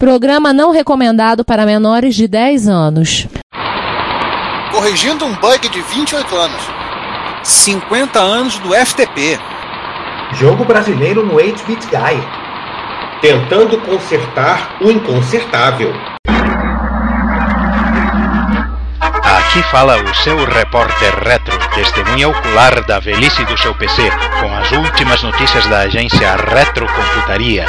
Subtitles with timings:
[0.00, 3.28] Programa não recomendado para menores de 10 anos.
[4.72, 6.62] Corrigindo um bug de 28 anos.
[7.42, 9.38] 50 anos do FTP.
[10.32, 12.18] Jogo brasileiro no 8-Bit Guy.
[13.20, 15.92] Tentando consertar o inconsertável.
[19.22, 24.10] Aqui fala o seu repórter retro, testemunha ocular da velhice do seu PC,
[24.40, 27.66] com as últimas notícias da agência Retrocomputaria.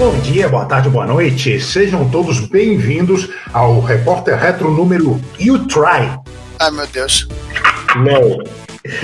[0.00, 1.60] Bom dia, boa tarde, boa noite.
[1.60, 6.18] Sejam todos bem-vindos ao Repórter Retro número You Try.
[6.58, 7.28] Ai meu Deus.
[7.96, 8.38] Não,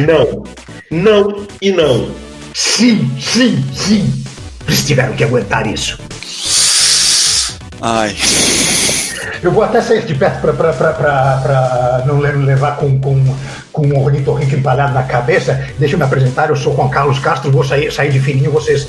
[0.06, 0.44] não,
[0.90, 2.10] não e não.
[2.54, 4.24] Sim, sim, sim.
[4.66, 6.00] Eles tiveram que aguentar isso.
[7.82, 8.16] Ai.
[9.42, 13.36] Eu vou até sair de perto pra não le- levar com, com,
[13.72, 15.66] com um ornitorrinco empalhado na cabeça.
[15.78, 18.86] Deixa eu me apresentar, eu sou Juan Carlos Castro, vou sair, sair de fininho, vocês,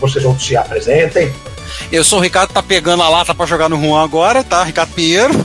[0.00, 1.32] vocês outros se apresentem.
[1.90, 4.62] Eu sou o Ricardo, tá pegando a lata pra jogar no Juan agora, tá?
[4.64, 5.44] Ricardo Pinheiro.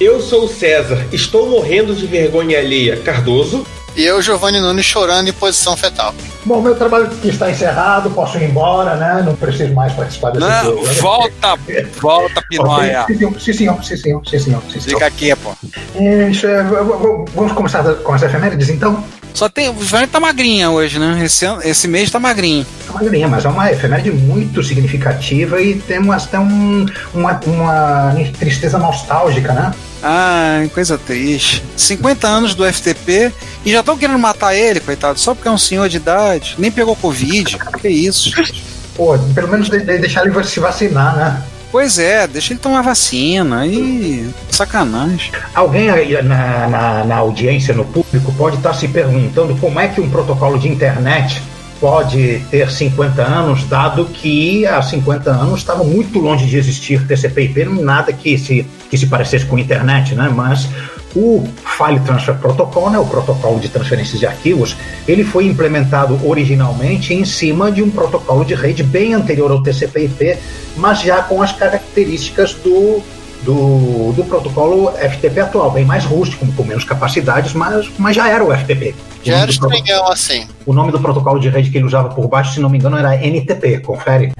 [0.00, 2.96] Eu sou o César, estou morrendo de vergonha alheia.
[2.96, 3.66] Cardoso.
[3.96, 6.14] E eu, Giovanni Nunes, chorando em posição fetal.
[6.44, 9.22] Bom, meu trabalho aqui está encerrado, posso ir embora, né?
[9.24, 10.86] Não preciso mais participar desse Não, jogo.
[10.94, 11.58] volta,
[12.00, 13.04] volta, Pinóia.
[13.06, 14.62] Sim, senhor, sim, senhor, sim, senhor, sim, senhor.
[14.72, 14.94] Sim, senhor.
[14.98, 15.52] Fica aqui, pô.
[16.30, 19.04] Isso, é, vamos começar com as efemérides, então?
[19.34, 19.68] Só tem.
[19.68, 21.22] O Giovanni tá magrinha hoje, né?
[21.24, 22.66] Esse, ano- esse mês tá magrinho.
[22.88, 28.78] Uma graninha, mas é uma efeméride muito significativa e temos até um, uma, uma tristeza
[28.78, 29.72] nostálgica, né?
[30.02, 31.62] Ai, coisa triste.
[31.76, 33.32] 50 anos do FTP
[33.64, 36.54] e já estão querendo matar ele, coitado, só porque é um senhor de idade.
[36.58, 37.56] Nem pegou Covid.
[37.80, 38.30] Que isso.
[38.96, 41.42] Pô, pelo menos de- de- deixar ele se vacinar, né?
[41.70, 43.60] Pois é, deixa ele tomar vacina.
[43.60, 45.32] Aí, sacanagem.
[45.54, 50.00] Alguém aí na, na, na audiência, no público, pode estar se perguntando como é que
[50.00, 51.40] um protocolo de internet
[51.80, 57.64] pode ter 50 anos, dado que há 50 anos estava muito longe de existir TCP/IP,
[57.64, 60.30] nada que se, que se parecesse com internet, né?
[60.32, 60.68] Mas
[61.14, 61.44] o
[61.76, 64.76] File Transfer Protocol, né, o protocolo de transferências de arquivos,
[65.08, 70.38] ele foi implementado originalmente em cima de um protocolo de rede bem anterior ao TCP/IP,
[70.76, 73.02] mas já com as características do
[73.42, 78.44] do, do protocolo FTP atual, bem mais rústico, com menos capacidades, mas, mas já era
[78.44, 78.94] o FTP.
[79.22, 80.46] Já era estranhão assim.
[80.66, 82.96] o nome do protocolo de rede que ele usava por baixo, se não me engano,
[82.96, 84.32] era NTP, confere.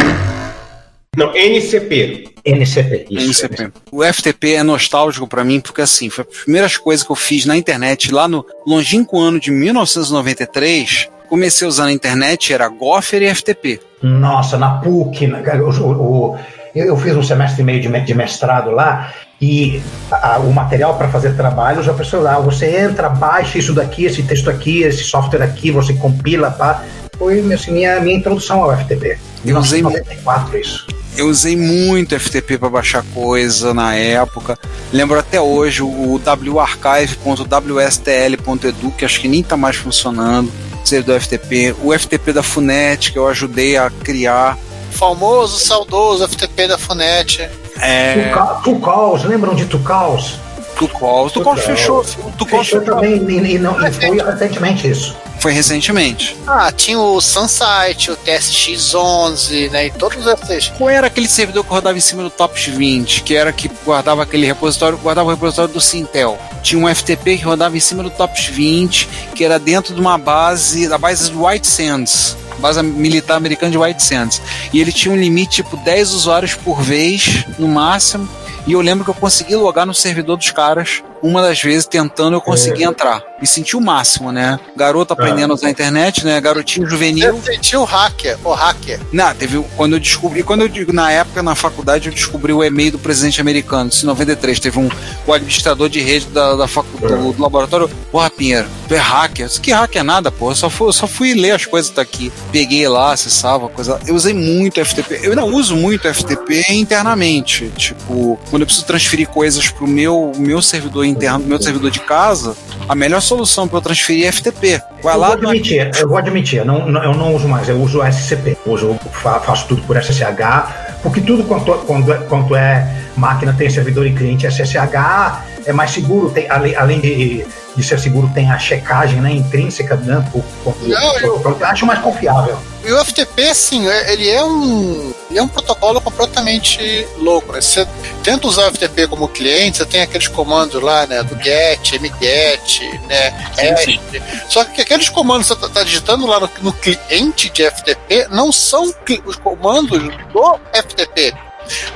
[1.16, 2.28] Não, NCP.
[2.44, 3.44] NCP, isso.
[3.44, 3.72] NCP.
[3.90, 7.44] O FTP é nostálgico pra mim porque assim, foi as primeiras coisas que eu fiz
[7.46, 11.08] na internet lá no longínquo ano de 1993.
[11.28, 13.80] Comecei usando a internet, era Gopher e FTP.
[14.02, 16.38] Nossa, na PUC, na- o- o-
[16.76, 19.82] eu fiz um semestre e meio de de mestrado lá e
[20.12, 24.22] a- o material para fazer trabalhos, a pessoa lá, você entra, baixa isso daqui, esse
[24.22, 26.84] texto aqui, esse software aqui, você compila, pá.
[27.18, 29.18] Foi assim, minha, minha introdução ao FTP.
[29.44, 30.86] Eu usei- 94 isso.
[31.16, 34.58] Eu usei muito FTP para baixar coisa na época.
[34.92, 36.18] Lembro até hoje o
[36.54, 40.50] warchive.wstl.edu, que acho que nem tá mais funcionando,
[40.84, 41.74] ser do FTP.
[41.82, 44.56] O FTP da Funet, que eu ajudei a criar.
[44.92, 47.48] Famoso, saudoso FTP da Funete.
[47.80, 50.34] É, Tucal- Tucals, lembram de Tucals?
[50.80, 51.30] Tucol.
[51.30, 52.02] Tucol fechou.
[52.38, 52.94] Tucol Fechou fechou.
[52.94, 55.14] também e, e não, e foi recentemente isso.
[55.38, 56.36] Foi recentemente.
[56.46, 59.86] Ah, tinha o Sunsite, o TSX11, né?
[59.86, 60.68] E todos esses.
[60.68, 64.22] Qual era aquele servidor que rodava em cima do Tops 20, que era que guardava
[64.22, 66.38] aquele repositório, guardava o repositório do Sintel?
[66.62, 70.18] Tinha um FTP que rodava em cima do Tops 20, que era dentro de uma
[70.18, 74.42] base, da base do White Sands, base militar americana de White Sands.
[74.74, 78.28] E ele tinha um limite tipo 10 usuários por vez, no máximo.
[78.66, 82.36] E eu lembro que eu consegui logar no servidor dos caras, uma das vezes tentando
[82.36, 83.22] eu consegui entrar.
[83.40, 84.58] Me senti o máximo, né?
[84.76, 86.40] Garoto aprendendo a usar a internet, né?
[86.40, 87.26] Garotinho juvenil.
[87.26, 89.00] Eu senti o hacker, o hacker.
[89.12, 92.62] Não, teve quando eu descobri, quando eu digo na época na faculdade eu descobri o
[92.62, 94.88] e-mail do presidente americano, isso em 93, teve um
[95.26, 99.46] o administrador de rede da, da facu, do, do laboratório, porra Pinheiro, tu é hacker,
[99.46, 100.00] isso que hacker?
[100.00, 103.68] É nada, porra, eu só fui, só fui ler as coisas daqui, peguei lá, acessava,
[103.68, 108.86] coisa, eu usei muito FTP, eu ainda uso muito FTP internamente, tipo, quando eu preciso
[108.86, 112.56] transferir coisas pro meu, meu servidor interno, meu servidor de casa,
[112.88, 114.80] a melhor solução para eu transferir é FTP.
[115.02, 117.68] Vai eu lá, vou admitir, eu vou admitir, eu não, não- eu não uso mais,
[117.68, 122.54] eu uso SCP, uso, fa- faço tudo por SSH, porque tudo quanto, quando é, quanto
[122.56, 122.86] é
[123.16, 127.44] máquina tem servidor e cliente SSH, é mais seguro, tem, além, além de
[127.76, 131.62] de ser seguro tem a checagem né, intrínseca né, por, por, Não, eu- protocolo que
[131.62, 132.58] eu acho mais confiável.
[132.84, 137.52] E o FTP, assim, é- ele é um, ele é um protocolo completamente louco.
[137.52, 137.60] Né?
[137.60, 137.86] Você
[138.24, 143.00] tenta usar o FTP como cliente, você tem aqueles comandos lá, né, do get, mget,
[143.06, 144.00] né, Sim, sim.
[144.48, 148.50] Só que aqueles comandos que você está digitando lá no, no cliente de FTP não
[148.50, 148.92] são
[149.26, 150.02] os comandos
[150.32, 151.34] do FTP.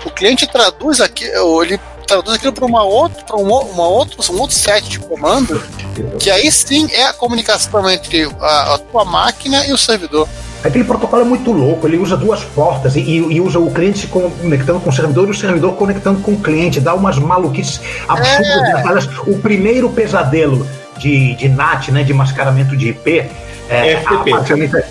[0.05, 4.19] O cliente traduz aqui, ou ele traduz aquilo para uma outra, para um, uma outro,
[4.33, 5.61] um outro set de comandos,
[6.19, 10.29] que aí sim é a comunicação entre a, a tua máquina e o servidor.
[10.63, 14.07] Aquele protocolo é muito louco, ele usa duas portas e, e usa o cliente se
[14.07, 18.47] conectando com o servidor e o servidor conectando com o cliente, dá umas maluquices absurdas.
[18.63, 18.83] né?
[18.87, 20.67] Aliás, O primeiro pesadelo
[20.97, 23.29] de, de NAT, né, de mascaramento de IP,
[23.69, 24.33] é, FTP.
[24.33, 24.85] a- é,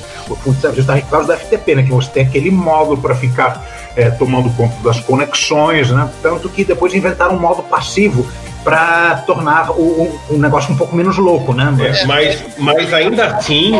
[0.73, 3.65] justamente por causa do FTP, né, que você tem aquele módulo para ficar
[3.95, 8.25] é, tomando conta das conexões, né, tanto que depois inventaram um modo passivo
[8.63, 11.73] para tornar o, o- o negócio um pouco menos louco, né?
[11.81, 13.73] É, mas, mas ainda assim,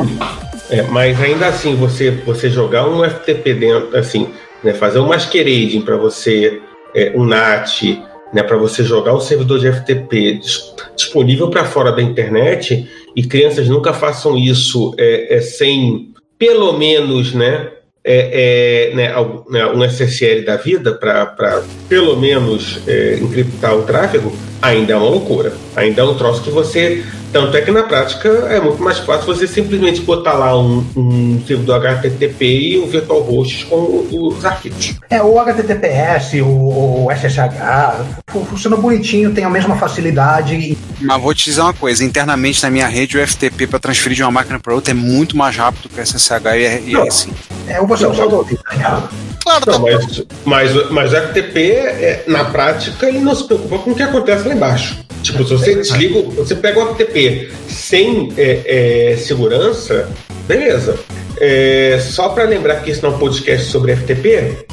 [0.69, 4.29] é, mas ainda assim, você, você jogar um FTP dentro, assim,
[4.63, 6.61] né, fazer um masquerading para você,
[6.95, 7.97] é, um NAT,
[8.33, 13.23] né, para você jogar um servidor de FTP dis- disponível para fora da internet e
[13.23, 16.12] crianças nunca façam isso é, é, sem
[16.43, 17.69] pelo menos, né,
[18.03, 19.13] é, é, né,
[19.49, 25.07] né, um SSL da vida para pelo menos é, encriptar o tráfego, ainda é uma
[25.07, 25.53] loucura.
[25.73, 27.01] Ainda é um troço que você.
[27.33, 31.41] Tanto é que na prática é muito mais fácil você simplesmente botar lá um, um
[31.47, 34.93] servidor HTTP e um virtual host com os arquivos.
[35.09, 40.77] É, o HTTPS, o, o SSH, fu- funciona bonitinho, tem a mesma facilidade.
[41.01, 44.21] Mas vou te dizer uma coisa: internamente na minha rede, o FTP para transferir de
[44.23, 47.31] uma máquina para outra é muito mais rápido que o SSH e e é assim.
[47.67, 49.03] É, você não pode ouvir, Daniel.
[49.43, 53.79] Claro, Não, tá mas, mas, mas o FTP, é, na prática, ele não se preocupa
[53.79, 54.97] com o que acontece lá embaixo.
[55.21, 60.07] Tipo, se você desliga, você pega o FTP sem é, é, segurança,
[60.47, 60.97] beleza.
[61.39, 64.65] É, só para lembrar que isso não é um podcast sobre FTP,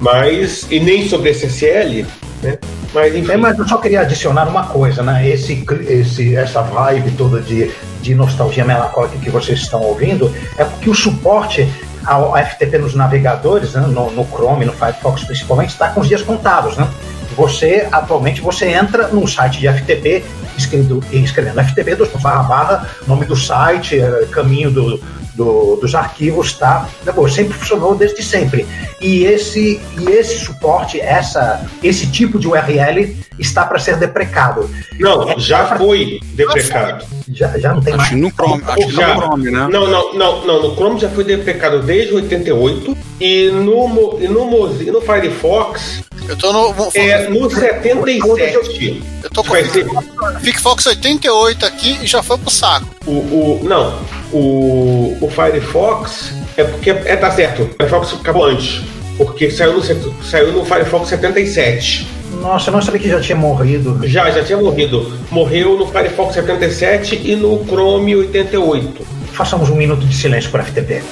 [0.00, 2.06] mas e nem sobre SSL,
[2.42, 2.58] né?
[2.94, 3.32] Mas enfim.
[3.32, 5.28] É, mas eu só queria adicionar uma coisa, né?
[5.28, 7.70] Esse, esse, essa vibe toda de,
[8.02, 11.68] de nostalgia melancólica que vocês estão ouvindo é porque o suporte
[12.06, 13.80] ao FTP nos navegadores, né?
[13.86, 16.88] no, no Chrome, no Firefox principalmente, está com os dias contados, né?
[17.36, 20.24] Você, atualmente, você entra num site de FTP,
[20.56, 24.98] escrevendo, escrevendo FTP, dois barra, barra, nome do site, eh, caminho do,
[25.34, 26.88] do- dos arquivos, tá?
[27.14, 28.66] Pô, sempre funcionou desde sempre.
[29.02, 34.70] E esse, e esse suporte, essa, esse tipo de URL está para ser deprecado.
[34.98, 37.04] Não, já foi deprecado.
[37.30, 38.22] Já, já não tem Acho mais.
[38.22, 39.14] no Chrome, acho que Já.
[39.14, 39.68] no Chrome, né?
[39.70, 40.62] Não, não, não, não.
[40.62, 46.36] No Chrome já foi deprecado desde 88 e no, e no, Mozi- no Firefox Eu
[46.36, 46.90] tô no.
[46.94, 49.02] é no 77.
[49.22, 52.86] eu tô com ser o Firefox 88 aqui e já foi pro saco.
[53.06, 54.00] o, o não,
[54.32, 57.62] o, o Firefox é porque é tá certo.
[57.62, 58.82] O Firefox acabou antes,
[59.16, 62.06] porque saiu no saiu no Firefox 77.
[62.40, 64.06] Nossa, eu não sabia que já tinha morrido.
[64.06, 65.18] Já, já tinha morrido.
[65.30, 69.06] Morreu no Firefox 77 e no Chrome 88.
[69.32, 71.02] Façamos um minuto de silêncio para FTP.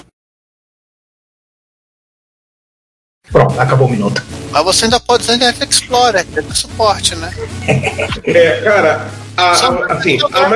[3.30, 4.22] Pronto, acabou o minuto.
[4.54, 7.28] Mas você ainda pode usar Internet Explorer, que tem suporte, né?
[8.22, 10.48] É, cara, a, a- assim, a,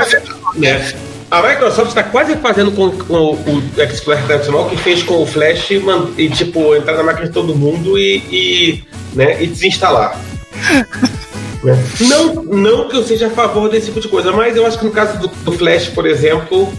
[0.55, 0.93] né,
[1.29, 5.73] a Microsoft está quase fazendo com, com o Explorer tradicional que fez com o Flash
[5.73, 8.85] e, man- e, tipo, entrar na máquina de todo mundo e, e,
[9.15, 10.17] né, e desinstalar.
[11.61, 11.77] Né?
[12.03, 14.85] Não, não que eu seja a favor desse tipo de coisa, mas eu acho que
[14.85, 16.73] no caso do, do Flash, por exemplo.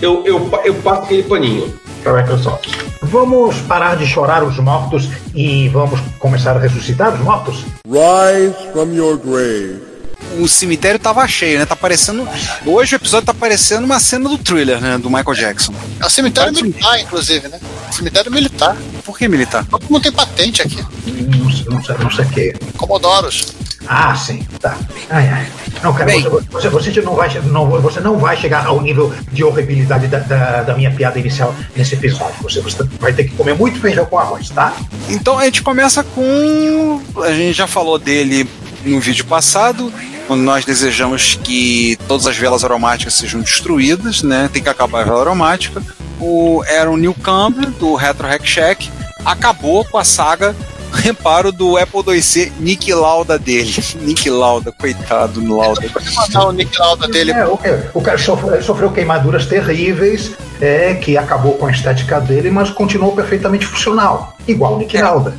[0.00, 2.68] Eu, eu, eu passo aquele paninho para a Microsoft.
[3.02, 7.64] Vamos parar de chorar os mortos e vamos começar a ressuscitar os mortos?
[7.86, 9.91] Rise from your grave.
[10.38, 11.66] O cemitério tava cheio, né?
[11.66, 12.26] Tá parecendo.
[12.64, 14.98] Hoje o episódio tá parecendo uma cena do thriller, né?
[14.98, 15.74] Do Michael Jackson.
[16.00, 17.60] É um cemitério militar, inclusive, né?
[17.90, 18.76] Cemitério militar.
[19.04, 19.66] Por que militar?
[19.90, 20.78] Mundo tem patente aqui.
[21.06, 22.52] Não, sei- não sei, não sei o que.
[22.76, 23.46] Comodoros.
[23.86, 24.76] Ah, sim, tá.
[25.10, 25.46] Ai, ai.
[25.82, 26.22] Não, cara, Bem.
[26.22, 30.20] você, você, você não vai, não, você não vai chegar ao nível de horribilidade da,
[30.20, 32.36] da, da minha piada inicial nesse episódio.
[32.42, 34.72] Você, você vai ter que comer muito feijão com arroz, tá?
[35.08, 37.02] Então a gente começa com.
[37.24, 38.48] A gente já falou dele
[38.84, 39.92] no vídeo passado,
[40.26, 44.48] quando nós desejamos que todas as velas aromáticas sejam destruídas, né?
[44.52, 45.82] Tem que acabar a vela aromática.
[46.20, 48.90] O Aaron Newcomb, do Retro Hack Shack,
[49.24, 50.54] acabou com a saga
[50.92, 53.72] reparo do Apple IIc Nick Lauda dele.
[54.02, 55.80] Nick Lauda, coitado do Lauda.
[56.14, 57.32] Mandar o nick Lauda dele.
[57.32, 62.20] É, o, é, o cara sofreu, sofreu queimaduras terríveis, é, que acabou com a estética
[62.20, 64.36] dele, mas continuou perfeitamente funcional.
[64.46, 65.34] Igual o Nick Lauda.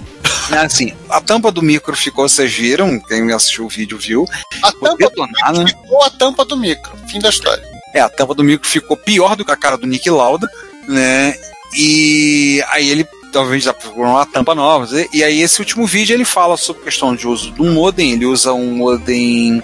[0.51, 4.25] É assim, a tampa do micro ficou, vocês viram, quem assistiu o vídeo viu.
[4.61, 5.59] A Ficou tampa do detonada.
[5.63, 6.91] micro ficou a tampa do micro.
[7.07, 7.63] Fim da história.
[7.93, 10.47] É, a tampa do micro ficou pior do que a cara do Nick Lauda,
[10.87, 11.35] né?
[11.75, 14.87] E aí ele talvez já procurou uma tampa nova.
[15.11, 18.25] E, aí esse último vídeo ele fala sobre a questão de uso do modem, ele
[18.25, 19.61] usa um modem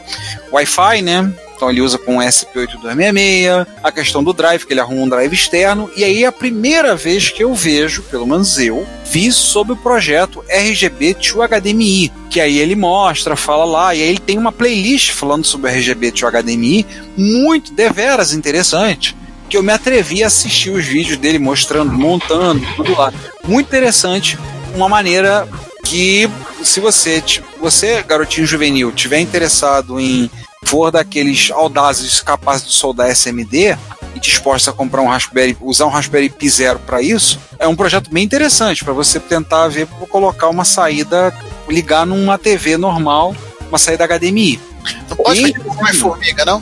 [0.51, 1.31] Wi-Fi, né?
[1.55, 5.91] Então ele usa com SP8266, a questão do drive, que ele arruma um drive externo,
[5.93, 9.75] e aí é a primeira vez que eu vejo, pelo menos eu, vi sobre o
[9.75, 14.53] projeto RGB to HDMI, que aí ele mostra, fala lá, e aí ele tem uma
[14.53, 16.85] playlist falando sobre RGB to HDMI,
[17.17, 19.13] muito deveras interessante,
[19.49, 23.11] que eu me atrevi a assistir os vídeos dele mostrando, montando, tudo lá.
[23.45, 24.37] Muito interessante,
[24.75, 25.47] uma maneira
[25.83, 26.29] que
[26.63, 30.29] se você, ti- você garotinho juvenil, tiver interessado em
[30.65, 33.75] for daqueles audazes capazes de soldar SMD
[34.15, 37.75] e disposto a comprar um Raspberry, usar um Raspberry Pi Zero para isso, é um
[37.75, 41.33] projeto bem interessante para você tentar ver colocar uma saída,
[41.67, 43.35] ligar numa TV normal,
[43.67, 44.59] uma saída HDMI.
[45.09, 46.61] Não pode E- pedir pro Homem-Formiga, não?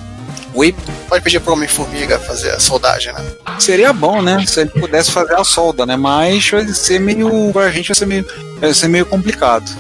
[0.58, 0.74] Oi,
[1.08, 3.24] Pode pedir pro Homem-Formiga fazer a soldagem, né?
[3.60, 4.44] Seria bom, né?
[4.48, 5.96] Se ele pudesse fazer a solda, né?
[5.96, 7.52] Mas vai ser meio.
[7.54, 8.26] Pra gente vai ser meio,
[8.60, 9.72] vai ser meio complicado.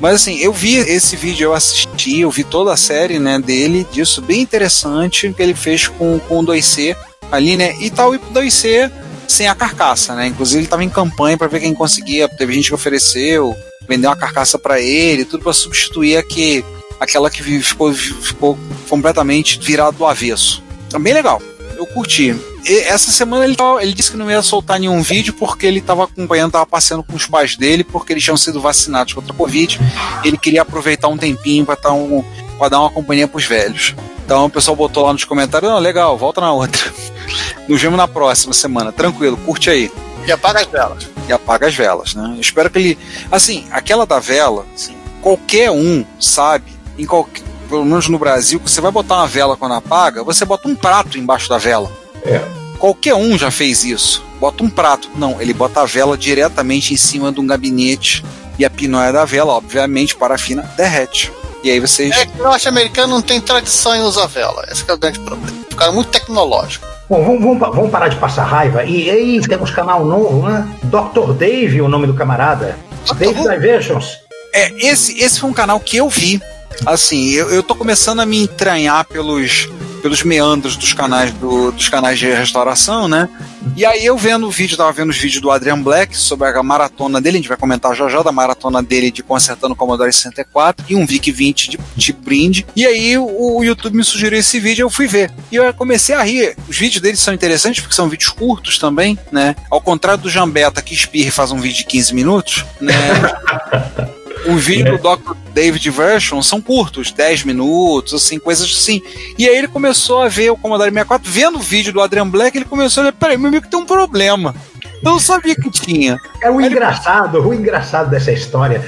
[0.00, 3.86] Mas assim, eu vi esse vídeo, eu assisti, eu vi toda a série né, dele,
[3.92, 6.96] disso, bem interessante, que ele fez com, com o 2C
[7.30, 7.76] ali, né?
[7.78, 8.90] E tal, o 2C
[9.28, 10.26] sem a carcaça, né?
[10.26, 12.30] Inclusive ele estava em campanha para ver quem conseguia.
[12.30, 13.54] Teve gente que ofereceu,
[13.86, 16.64] vendeu uma carcaça para ele, tudo para substituir a que,
[17.04, 18.58] aquela que ficou, ficou
[18.88, 20.62] completamente virado do avesso.
[20.88, 21.40] Então, bem legal.
[21.76, 22.34] Eu curti.
[22.64, 25.80] E essa semana ele, tava- ele disse que não ia soltar nenhum vídeo porque ele
[25.80, 29.36] estava acompanhando, estava passeando com os pais dele, porque eles tinham sido vacinados contra a
[29.36, 29.78] Covid.
[30.24, 32.24] Ele queria aproveitar um tempinho para um,
[32.70, 33.94] dar uma companhia pros velhos.
[34.24, 36.80] Então o pessoal botou lá nos comentários: não, legal, volta na outra.
[37.68, 38.92] Nos vemos na próxima semana.
[38.92, 39.90] Tranquilo, curte aí.
[40.26, 41.08] E apaga as velas.
[41.28, 42.32] E apaga as velas, né?
[42.36, 42.98] Eu espero que ele.
[43.32, 48.70] Assim, aquela da vela, assim, qualquer um sabe, em qualquer, pelo menos no Brasil, que
[48.70, 51.90] você vai botar uma vela quando apaga, você bota um prato embaixo da vela.
[52.24, 52.40] É.
[52.78, 54.24] Qualquer um já fez isso.
[54.38, 55.08] Bota um prato.
[55.16, 58.24] Não, ele bota a vela diretamente em cima de um gabinete
[58.58, 61.32] e a pinóia da vela, obviamente, parafina, derrete.
[61.62, 62.14] E aí vocês.
[62.14, 64.66] É que o norte-americano não tem tradição em usar vela.
[64.70, 65.56] Esse que é o grande problema.
[65.68, 66.86] Ficaram muito tecnológico.
[67.08, 68.84] Bom, vamos, vamos, vamos parar de passar raiva.
[68.84, 70.68] E aí, temos canal novo, né?
[70.84, 71.32] Dr.
[71.32, 72.78] Dave, o nome do camarada.
[73.16, 74.18] Dave Diversions.
[74.52, 76.40] É, esse, esse foi um canal que eu vi.
[76.86, 79.68] Assim, eu, eu tô começando a me entranhar pelos,
[80.02, 83.28] pelos meandros dos canais do, dos canais de restauração, né?
[83.76, 86.62] E aí eu vendo o vídeo, tava vendo os vídeos do Adrian Black sobre a
[86.62, 90.12] maratona dele, a gente vai comentar já já da maratona dele de consertando o Commodore
[90.12, 92.66] 64 e um VIC 20 de, de brinde.
[92.76, 95.32] E aí o, o YouTube me sugeriu esse vídeo, eu fui ver.
[95.50, 96.56] E eu comecei a rir.
[96.68, 99.56] Os vídeos dele são interessantes porque são vídeos curtos também, né?
[99.70, 102.94] Ao contrário do Jambeta que espirra e faz um vídeo de 15 minutos, né?
[104.46, 105.34] Os vídeos do Dr.
[105.52, 109.02] David Version são curtos, 10 minutos, assim, coisas assim.
[109.38, 112.56] E aí ele começou a ver o Commodore 64, vendo o vídeo do Adrian Black,
[112.56, 114.54] ele começou a dizer, peraí, meu amigo tem um problema.
[115.02, 116.18] Eu não sabia que tinha.
[116.42, 118.82] É o engraçado, o engraçado dessa história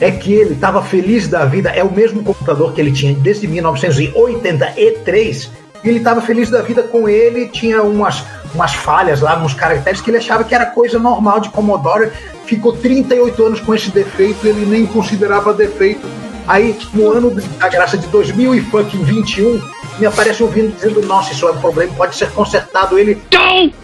[0.00, 1.70] é que ele estava feliz da vida.
[1.70, 5.50] É o mesmo computador que ele tinha desde 1983.
[5.84, 7.48] E ele estava feliz da vida com ele.
[7.48, 8.24] Tinha umas,
[8.54, 12.10] umas falhas lá, uns caracteres que ele achava que era coisa normal de Commodore.
[12.46, 16.06] Ficou 38 anos com esse defeito, ele nem considerava defeito.
[16.46, 19.60] Aí, no ano da graça de 2021,
[19.98, 22.98] me aparece um vídeo dizendo: Nossa, isso é um problema, pode ser consertado.
[22.98, 23.20] Ele.
[23.36, 23.74] Aí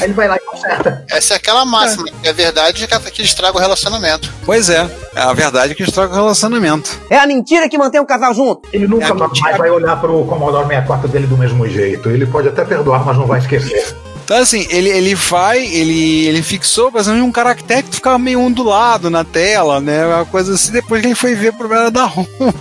[0.00, 1.04] ele vai lá e conserta.
[1.10, 2.04] Essa é aquela máxima.
[2.04, 4.30] que É verdade que que estraga o relacionamento.
[4.44, 6.98] Pois é, é a verdade que estraga o relacionamento.
[7.08, 8.68] É a mentira que mantém o casal junto.
[8.72, 12.10] Ele nunca É, mais vai olhar pro Commodore 64 dele do mesmo jeito.
[12.10, 13.96] Ele pode até perdoar, mas não vai esquecer.
[14.26, 18.40] Então, assim, ele, ele vai, ele, ele fixou, por exemplo, um caractere que ficava meio
[18.40, 20.04] ondulado na tela, né?
[20.04, 22.26] Uma coisa assim, depois ele foi ver o problema da ROM.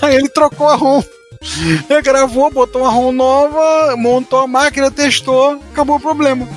[0.00, 1.02] Aí ele trocou a ROM.
[1.90, 6.48] Ele gravou, botou uma ROM nova, montou a máquina, testou, acabou o problema.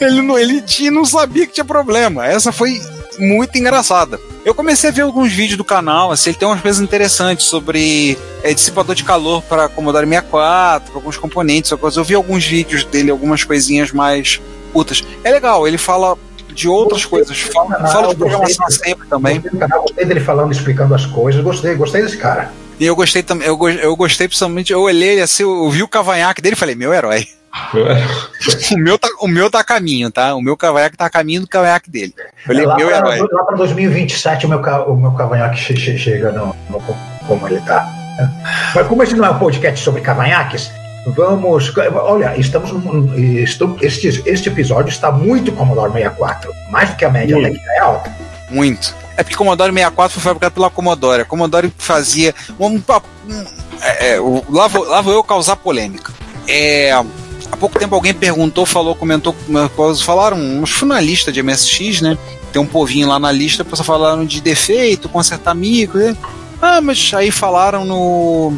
[0.00, 2.26] Ele não, ele tinha, não sabia que tinha problema.
[2.26, 2.80] Essa foi
[3.18, 4.18] muito engraçada.
[4.44, 8.18] Eu comecei a ver alguns vídeos do canal, assim, ele tem umas coisas interessantes sobre
[8.42, 11.96] é, dissipador de calor para Commodore 64, pra alguns componentes, algumas.
[11.96, 15.02] Eu vi alguns vídeos dele, algumas coisinhas mais curtas.
[15.24, 16.18] É legal, ele fala
[16.52, 19.40] de outras coisas, fala, canal, fala de programação sempre também.
[19.40, 21.42] Gostei canal, gostei dele falando, explicando as coisas.
[21.42, 22.52] Gostei, gostei desse cara.
[22.78, 25.88] E eu gostei também, eu, eu gostei principalmente, eu olhei ele assim, eu vi o
[25.88, 27.26] cavanhaque dele e falei, meu herói.
[28.72, 30.34] O meu, tá, o meu tá a caminho, tá?
[30.34, 32.12] O meu cavanhaque tá a caminho do cavanhaque dele.
[32.18, 33.28] Eu falei, lá meu pra, herói.
[33.32, 36.80] lá pra 2027 o meu, o meu cavanhaque che- che- chega no, no-
[37.26, 37.88] como ele tá.
[38.74, 40.70] Mas como esse não é um podcast sobre cavanhaques,
[41.16, 41.72] vamos.
[41.94, 42.70] Olha, estamos.
[43.48, 46.52] estou- este, este episódio está muito Commodore 64.
[46.70, 48.14] Mais do que a média, até que é alta.
[48.50, 48.94] Muito.
[49.16, 51.22] É porque Commodore 64 foi fabricado pela Commodore.
[51.22, 52.34] A Commodore fazia.
[52.58, 52.82] Um, um,
[53.80, 54.18] é, é,
[54.50, 56.12] lá, vou, lá vou eu causar polêmica.
[56.46, 56.92] É,
[57.64, 59.34] pouco tempo alguém perguntou, falou, comentou,
[60.04, 62.18] falaram, uns finalistas de MSX, né?
[62.52, 65.98] Tem um povinho lá na lista, pessoas falaram de defeito, consertar micro.
[65.98, 66.16] Né?
[66.60, 68.52] Ah, mas aí falaram no.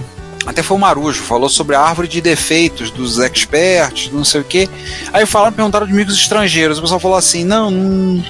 [0.44, 4.44] Até foi o Marujo, falou sobre a árvore de defeitos dos experts, não sei o
[4.44, 4.68] quê.
[5.12, 6.78] Aí falaram, perguntaram de micros estrangeiros.
[6.78, 8.24] O pessoal falou assim: não, não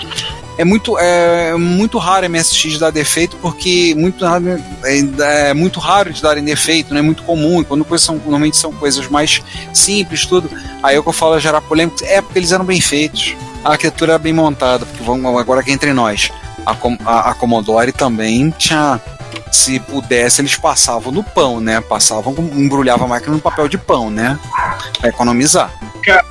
[0.58, 6.22] é muito, é, muito raro MSX dar defeito, porque muito, é, é muito raro de
[6.22, 10.25] darem defeito, não é muito comum, e quando coisas são, normalmente são coisas mais simples,
[10.25, 10.50] tudo.
[10.82, 13.36] Aí o que eu falo é gerar polêmica, é porque eles eram bem feitos.
[13.64, 16.30] A arquitetura era bem montada, porque vamos agora aqui entre nós.
[16.64, 19.00] A, a, a Commodore também tinha
[19.50, 21.80] se pudesse, eles passavam no pão, né?
[21.80, 24.38] Passavam, embrulhava a máquina no papel de pão, né?
[24.98, 25.70] Pra economizar.
[26.04, 26.25] Cara,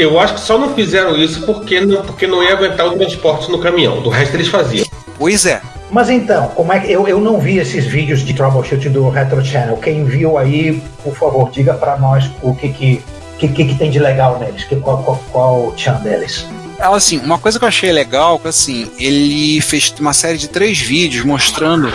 [0.00, 3.50] eu acho que só não fizeram isso porque não, porque não ia aguentar o transporte
[3.50, 4.00] no caminhão.
[4.00, 4.86] Do resto eles faziam.
[5.18, 5.60] Pois é.
[5.90, 9.44] Mas então, como é que eu, eu não vi esses vídeos de troubleshoot do Retro
[9.44, 9.76] Channel.
[9.76, 13.02] Quem viu aí, por favor, diga para nós o que que,
[13.38, 16.46] que que, tem de legal neles, que, qual, qual, qual o chan deles.
[16.78, 20.78] Assim, uma coisa que eu achei legal, que assim, ele fez uma série de três
[20.78, 21.92] vídeos mostrando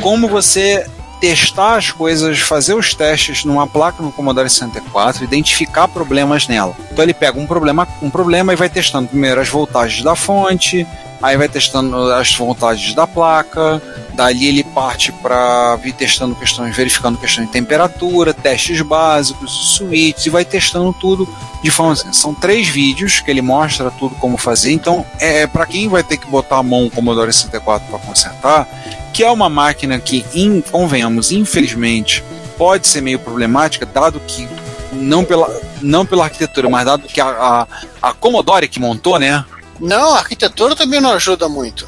[0.00, 0.86] como você
[1.20, 6.74] testar as coisas, fazer os testes numa placa no Commodore 64, identificar problemas nela.
[6.90, 10.86] Então ele pega um problema, um problema e vai testando primeiro as voltagens da fonte,
[11.22, 13.82] aí vai testando as voltagens da placa,
[14.14, 20.30] dali ele parte para vir testando questões, verificando questões de temperatura, testes básicos, switches e
[20.30, 21.28] vai testando tudo
[21.62, 22.12] de forma assim.
[22.12, 24.72] São três vídeos que ele mostra tudo como fazer.
[24.72, 28.68] Então, é para quem vai ter que botar a mão no Commodore 64 para consertar,
[29.12, 32.22] que é uma máquina que, in, convenhamos, infelizmente,
[32.56, 34.48] pode ser meio problemática, dado que
[34.92, 35.48] não pela,
[35.82, 37.66] não pela arquitetura, mas dado que a, a,
[38.02, 39.44] a Commodore que montou, né?
[39.80, 41.86] Não, a arquitetura também não ajuda muito.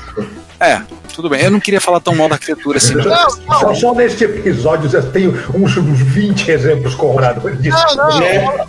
[0.58, 0.82] É,
[1.14, 1.42] tudo bem.
[1.42, 2.94] Eu não queria falar tão mal da arquitetura assim.
[2.94, 3.74] Não, não.
[3.74, 7.78] Só, neste episódio eu tenho uns, uns 20 exemplos corroboradores disso.
[7.96, 8.22] Não, não.
[8.22, 8.66] É.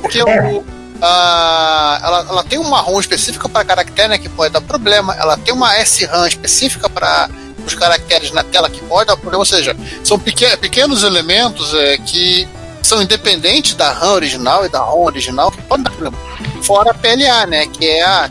[0.00, 0.22] Porque é.
[0.22, 0.64] o,
[1.00, 5.14] a, ela, ela tem um marrom específico para caractere né, que pode dar problema.
[5.14, 7.28] Ela tem uma SRAM específica para
[7.66, 9.40] os caracteres na tela que pode dar problema.
[9.40, 12.46] Ou seja, são pequenos, pequenos elementos é, que
[12.82, 16.16] são independentes da RAM original e da ROM original que podem dar problema.
[16.62, 17.66] Fora a PLA, né?
[17.66, 18.30] Que é a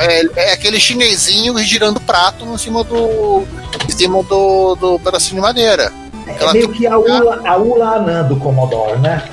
[0.00, 3.44] é, é, aquele chinesinho girando prato em cima do
[3.88, 5.92] em cima do, do pedacinho de madeira.
[6.26, 9.28] É meio que a Ula, a Ula Anand do Commodore, né?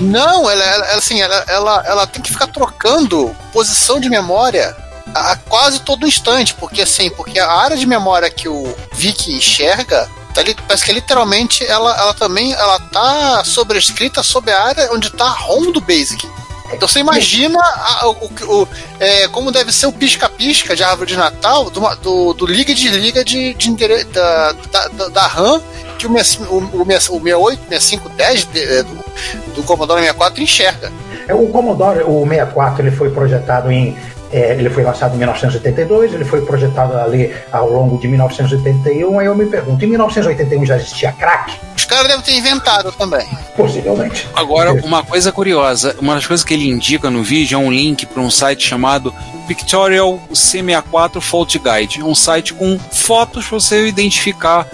[0.00, 4.74] Não, ela, ela assim, ela, ela, ela tem que ficar trocando posição de memória
[5.14, 9.30] a, a quase todo instante, porque assim, porque a área de memória que o Vic
[9.32, 15.10] enxerga Tá parece que literalmente ela, ela também ela tá sobrescrita sobre a área onde
[15.10, 16.28] tá a ROM do Basic.
[16.72, 21.16] Então você imagina a, o, o, é, como deve ser o pisca-pisca de árvore de
[21.16, 25.60] Natal do, do, do liga e desliga de, de, de da, da, da, RAM
[25.98, 30.92] que o, o, o, o 68, 6510 de, é, do, do Commodore 64 enxerga.
[31.28, 33.96] É, o Commodore, o 64, ele foi projetado em
[34.32, 39.18] é, ele foi lançado em 1982, ele foi projetado ali ao longo de 1981.
[39.18, 41.58] Aí eu me pergunto, em 1981 já existia crack?
[41.76, 43.26] Os caras devem ter inventado também.
[43.56, 44.28] Possivelmente.
[44.34, 48.06] Agora, uma coisa curiosa: uma das coisas que ele indica no vídeo é um link
[48.06, 49.12] para um site chamado
[49.48, 52.02] Pictorial C64 Fault Guide.
[52.02, 54.66] Um site com fotos para você identificar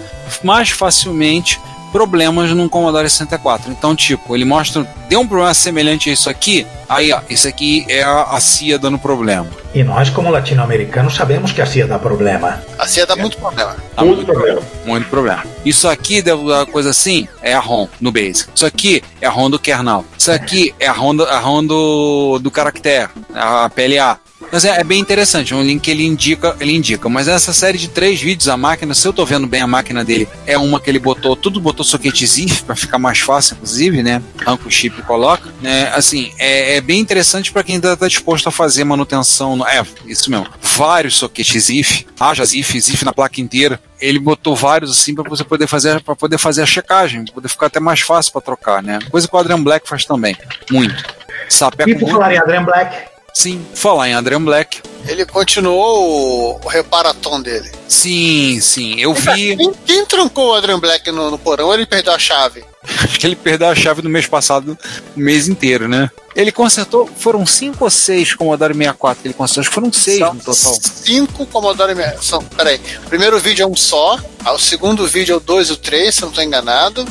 [0.43, 1.59] mais facilmente
[1.91, 3.71] problemas no Commodore 64.
[3.71, 7.85] Então, tipo, ele mostra, deu um problema semelhante a isso aqui, aí, ó, isso aqui
[7.89, 9.47] é a, CIA dando problema.
[9.73, 12.61] E nós, como latino-americanos, sabemos que a CIA dá problema.
[12.77, 13.17] A CIA dá é.
[13.17, 13.75] muito problema.
[13.95, 14.61] Dá muito, muito problema.
[14.85, 15.43] Muito problema.
[15.65, 18.49] Isso aqui, da coisa assim, é a ROM no Basic.
[18.53, 20.05] Isso aqui é a ROM do kernel.
[20.17, 24.19] Isso aqui é a ROM do, a ROM do, do caractere, a PLA.
[24.51, 27.09] Mas é, é, bem interessante, é um link que ele indica, ele indica.
[27.09, 30.03] Mas essa série de três vídeos, a máquina, se eu tô vendo bem a máquina
[30.05, 34.03] dele, é uma que ele botou, tudo botou soquete ZIF para ficar mais fácil, inclusive,
[34.03, 34.21] né?
[34.45, 35.49] Arranca o chip e coloca.
[35.61, 35.91] Né?
[35.93, 39.55] Assim, é, é bem interessante para quem tá, tá, disposto a fazer manutenção.
[39.55, 40.47] No, é, isso mesmo.
[40.61, 43.79] Vários soquetes ZIF, haja ZIF, ZIF na placa inteira.
[43.99, 47.65] Ele botou vários assim para você poder fazer para poder fazer a checagem, poder ficar
[47.65, 48.99] até mais fácil para trocar, né?
[49.09, 50.37] Coisa que o Adrian Black faz também,
[50.69, 51.03] muito.
[51.49, 54.81] Sapeca e por falar em Adrian Black, Sim, falar em Adrian Black.
[55.05, 57.71] Ele continuou o, o reparatom dele.
[57.87, 59.55] Sim, sim, eu vi.
[59.55, 61.71] Quem, quem trancou o Adrian Black no, no porão?
[61.71, 62.65] Ele perdeu a chave.
[62.83, 64.75] Acho que ele perdeu a chave no mês passado,
[65.15, 66.09] o mês inteiro, né?
[66.35, 70.17] Ele consertou, foram cinco ou seis Commodore 64 que ele consertou, acho que foram seis
[70.17, 70.79] São no total.
[70.81, 72.57] Cinco Commodore 64.
[72.57, 75.77] Peraí, o primeiro vídeo é um só, o segundo vídeo é o dois e o
[75.77, 77.07] três, se eu não estou enganado.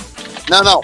[0.50, 0.82] Não, não.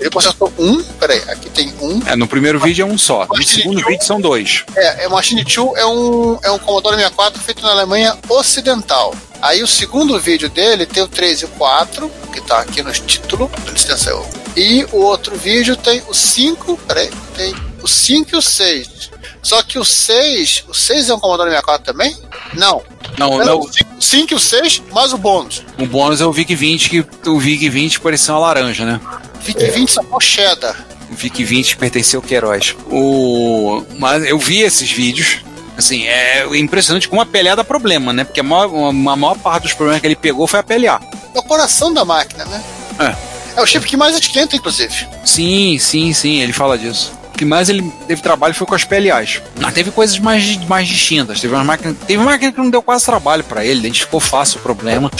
[0.00, 2.00] Ele consertou um, peraí, aqui tem um.
[2.06, 3.26] É, no primeiro vídeo é um só.
[3.26, 4.64] No segundo vídeo são dois.
[4.74, 9.14] É, é Machine 2 é um, é um Commodore 64 feito na Alemanha Ocidental.
[9.40, 12.92] Aí o segundo vídeo dele tem o 3 e o 4, que tá aqui no
[12.92, 14.26] título, licença eu.
[14.56, 19.10] E o outro vídeo tem o 5, peraí, tem o 5 e o 6.
[19.46, 22.16] Só que o 6, o 6 é um Commodore 64 também?
[22.54, 22.82] Não.
[23.16, 23.60] Não, É, não.
[23.60, 25.62] O 5 e o 6, mais o bônus.
[25.78, 29.00] O bônus é o VIC-20, que o VIC-20 parecia uma laranja, né?
[29.42, 30.84] Vic 20 sacou cheddar.
[31.12, 32.74] O VIC-20 pertenceu ao Queiroz.
[32.90, 33.84] O...
[34.00, 35.38] Mas eu vi esses vídeos.
[35.78, 38.24] Assim, é impressionante como a PLA dá problema, né?
[38.24, 41.00] Porque a maior, a maior parte dos problemas que ele pegou foi a PLA.
[41.32, 42.64] É o coração da máquina, né?
[42.98, 43.36] É.
[43.60, 45.06] É o chip que mais esquenta, inclusive.
[45.24, 47.15] Sim, sim, sim, ele fala disso.
[47.36, 49.42] Que mais ele teve trabalho foi com as PLAs.
[49.60, 51.40] Mas teve coisas mais, mais distintas.
[51.40, 54.58] Teve uma máquina, teve uma máquina que não deu quase trabalho pra ele, identificou fácil
[54.58, 55.10] o problema.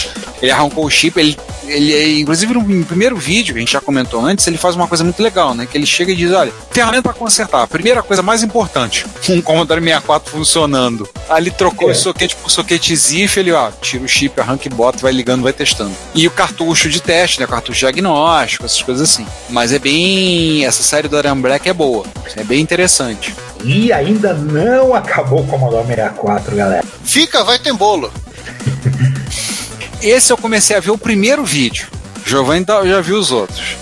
[0.41, 4.23] Ele arrancou o chip, ele, ele inclusive no, primeiro vídeo, que a gente já comentou
[4.23, 5.65] antes, ele faz uma coisa muito legal, né?
[5.65, 7.63] Que ele chega e diz: olha, ferramenta pra consertar.
[7.63, 11.07] A primeira coisa mais importante, um Commodore 64 funcionando.
[11.29, 11.91] Aí ele trocou É.
[11.91, 15.43] o soquete por soquete ZIF, ele, ó, tira o chip, arranca e bota, vai ligando,
[15.43, 15.91] vai testando.
[16.13, 17.45] E o cartucho de teste, né?
[17.45, 19.25] O cartucho diagnóstico, essas coisas assim.
[19.49, 20.65] Mas é bem.
[20.65, 22.05] Essa série do Aram Black é boa.
[22.35, 23.33] É bem interessante.
[23.63, 26.85] E ainda não acabou o Commodore 64, galera.
[27.03, 28.11] Fica, vai ter bolo.
[30.01, 31.87] Esse eu comecei a ver o primeiro vídeo.
[32.25, 33.75] Giovanni tá- já viu os outros.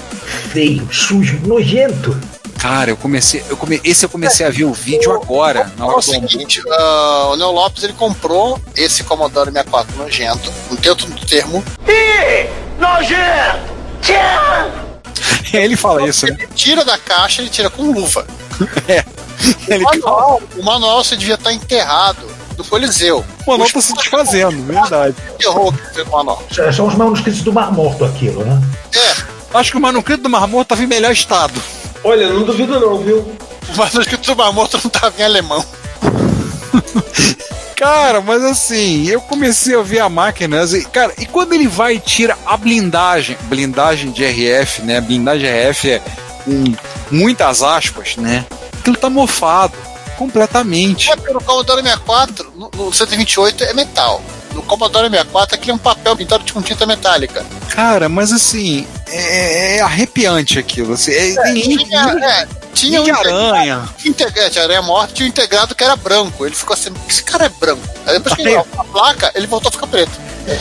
[0.52, 2.18] Feio, sujo, nojento.
[2.60, 3.44] Cara, eu comecei.
[3.50, 6.12] Eu come, esse eu comecei a ver o vídeo agora, na É hora o do
[6.12, 6.12] almoço.
[6.12, 11.64] seguinte, ah, o Neo Lopes ele comprou esse Commodore 64 nojento, um dentro do termo.
[15.54, 16.36] Ele fala isso, né?
[16.38, 18.26] Ele tira da caixa, ele tira com luva.
[19.70, 23.24] Ele O manual, o manual você devia estar enterrado do Coliseu.
[23.46, 25.16] O manual tá se desfazendo, verdade.
[25.40, 25.54] Fez
[26.08, 26.44] o manual.
[26.52, 28.62] S- São os manuscritos do Mar Morto aquilo, né?
[28.96, 31.54] É, Acho que o manuscrito do Mar Morto tava em melhor estado.
[32.04, 33.18] Olha, não duvido não, viu?
[33.20, 35.64] o manuscrito do Mar Morto não tava em alemão.
[37.76, 41.96] Cara, mas assim, eu comecei a ver a máquina, assim, cara, e quando ele vai
[41.96, 45.02] e tira a blindagem, blindagem de RF, né?
[45.02, 46.02] Blindagem RF é
[46.46, 46.64] com
[47.12, 48.46] muitas aspas, né?
[48.80, 49.74] Aquilo tá mofado
[50.16, 51.12] completamente.
[51.12, 54.22] É porque no Commodore 64, no, no 128 é metal.
[54.54, 57.46] No Commodore 64 aquele é um papel pintado com tinta metálica.
[57.70, 60.94] Cara, mas assim, é, é arrepiante aquilo.
[60.94, 63.84] Assim, é, tem Tinha, é, tinha um aranha.
[64.06, 66.46] integrado, tinha aranha morta, tinha um integrado que era branco.
[66.46, 67.82] Ele ficou assim, esse cara é branco.
[68.06, 70.12] Aí depois que ele a placa, ele voltou a ficar preto.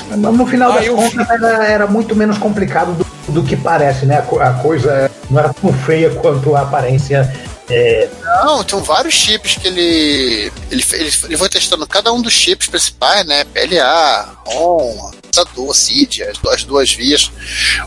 [0.09, 4.07] Mas no final Ah, das contas era, era muito menos complicado do, do que parece,
[4.07, 4.17] né?
[4.40, 7.33] A, a coisa não era tão feia quanto a aparência.
[7.68, 8.11] É,
[8.44, 10.85] Não, tinham vários chips que ele, ele.
[10.92, 13.44] Ele, ele foi testando cada um dos chips principais, né?
[13.44, 17.31] PLA, ROM, processador, CID, as, as duas vias.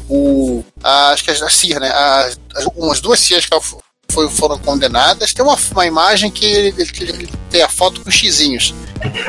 [0.09, 1.89] O, a- acho que as, as né?
[1.89, 3.53] As, as, umas duas CIRs que
[4.11, 5.33] foi, foram condenadas.
[5.33, 8.73] Tem uma, uma imagem que ele, ele- ele tem a foto com xizinhos.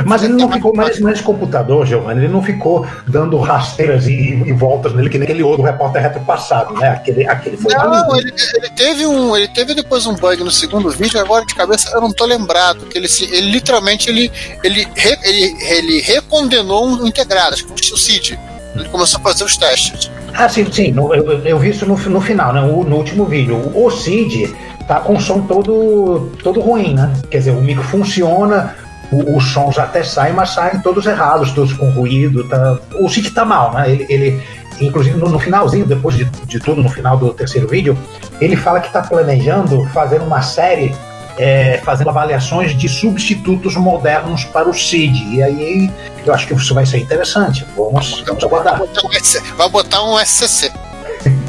[0.07, 4.53] mas ele não ficou mais nesse computador, Giovanni, ele não ficou dando rasteiras e, e
[4.53, 6.89] voltas nele, que nem aquele outro repórter retropassado, né?
[6.89, 7.75] Aquele, aquele foi.
[7.75, 9.37] Não, ele, ele teve um.
[9.37, 12.87] Ele teve depois um bug no segundo vídeo, agora de cabeça eu não tô lembrado.
[12.87, 14.33] Que ele, se, ele literalmente ele,
[14.65, 14.89] ele,
[15.25, 18.39] ele, ele recondenou um integrado, acho que foi o CID.
[18.75, 20.11] Ele começou a fazer os testes.
[20.35, 20.93] Ah, sim, sim.
[20.93, 22.61] no- eu, eu- vi isso no, no final, né?
[22.63, 23.57] O- no último vídeo.
[23.75, 24.55] O Cid
[24.87, 27.13] tá com o som todo, todo ruim, né?
[27.31, 28.75] Quer dizer, o micro funciona,
[29.11, 32.45] o- os sons até saem, mas saem todos errados, todos com ruído.
[32.45, 32.79] Tá...
[33.01, 33.91] O Cid tá mal, né?
[33.91, 34.43] Ele, ele
[34.81, 37.99] inclusive, no, no finalzinho, depois de, de tudo, no final do terceiro vídeo,
[38.41, 40.95] ele fala que tá planejando fazer uma série.
[41.39, 45.37] É, fazendo avaliações de substitutos modernos para o CID.
[45.37, 45.91] E aí
[46.27, 47.65] eu acho que isso vai ser interessante.
[47.77, 48.79] Vamos, vamos aguardar.
[48.79, 50.73] Vai botar um SC vai botar um SCC.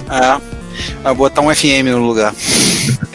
[0.10, 0.59] É.
[1.04, 2.34] Vai botar um FM no lugar.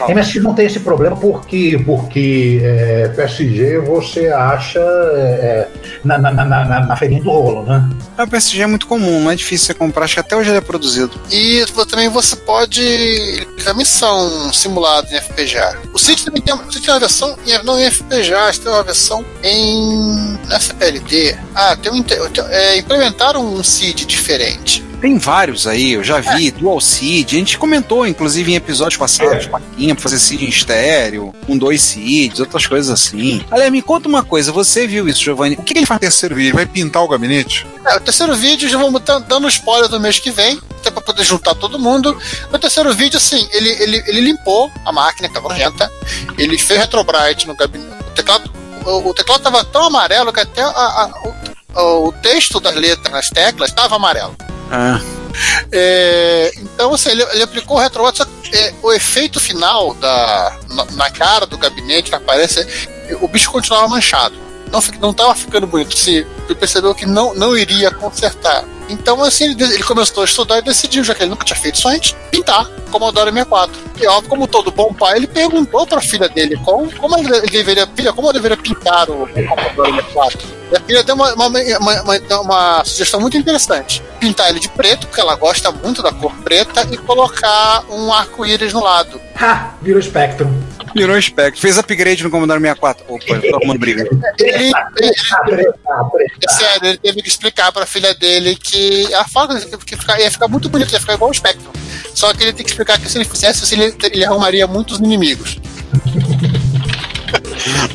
[0.09, 5.69] MSX não tem esse problema porque, porque é, PSG você acha é,
[6.05, 7.89] na, na, na, na, na feirinha do rolo, né?
[8.19, 10.59] A PSG é muito comum, não é difícil você comprar, acho que até hoje ele
[10.59, 11.13] é produzido.
[11.31, 15.79] E também você pode fazer missão simulada em FPGA.
[15.93, 18.83] O CID também tem, o CID tem uma versão, em- não em FPGA, tem uma
[18.83, 21.37] versão em na FPLD.
[21.55, 22.19] Ah, tem um, tem-
[22.51, 24.84] é, implementaram um CID diferente.
[25.05, 27.29] Tem vários aí, eu já vi, Dual Seed.
[27.35, 31.83] A gente comentou, inclusive, em episódios passados, plaquinha pra fazer seed em estéreo, com dois
[31.83, 33.45] seeds, outras coisas assim.
[33.51, 35.57] Aliás, me conta uma coisa, você viu isso, Giovanni?
[35.57, 36.55] O que ele faz no terceiro vídeo?
[36.55, 37.67] Vai pintar o gabinete?
[37.85, 41.23] É, o terceiro vídeo já vamos dando spoiler do mês que vem, até pra poder
[41.23, 42.17] juntar todo mundo.
[42.51, 45.93] No terceiro vídeo, assim, ele, ele, ele limpou a máquina, que tava nojenta,
[46.39, 47.93] ele fez retrobrite no gabinete.
[48.07, 48.51] O teclado,
[48.87, 51.13] o, o teclado tava tão amarelo que até a- a-
[51.83, 54.35] o, o texto das letras nas teclas estava amarelo.
[54.71, 55.01] Ah,
[55.73, 60.57] É, então, assim, ele, ele aplicou o retrobrite, só que é, o efeito final da,
[60.71, 62.67] na, na cara do gabinete que aparece,
[63.21, 64.35] o bicho continuava manchado.
[64.71, 65.97] Não, não tava ficando bonito.
[65.97, 66.27] Se
[66.59, 68.65] percebeu que não, não iria consertar.
[68.89, 71.89] Então, assim, ele, começou a estudar e decidiu, já que ele nunca tinha feito isso
[71.89, 73.73] antes, pintar Commodore 64.
[74.01, 77.87] E óbvio, como todo bom pai, ele perguntou pra filha dele como, como ele deveria,
[77.95, 80.39] filha, como deveria pintar o, o Commodore 64.
[80.73, 84.03] E a filha deu uma, uma, uma, uma- sugestão muito interessante.
[84.21, 88.73] Pintar ele de preto, porque ela gosta muito da cor preta, e colocar um arco-íris
[88.73, 89.21] no lado.
[89.41, 89.75] Ha!
[89.83, 90.53] Virou Spectrum.
[90.95, 91.61] Virou Spectre.
[91.61, 93.05] Fez upgrade no Commodore 64.
[93.09, 94.09] Opa, tô arrumando briga.
[94.39, 94.73] Ele.
[96.43, 100.31] É sério, ele teve que explicar pra filha dele que a foto que ficar, ia
[100.31, 101.73] ficar muito bonito, ia ficar igual o Spectrum.
[102.15, 104.99] Só que ele tem que explicar que se ele fizesse, assim, ele, ele arrumaria muitos
[104.99, 105.59] inimigos.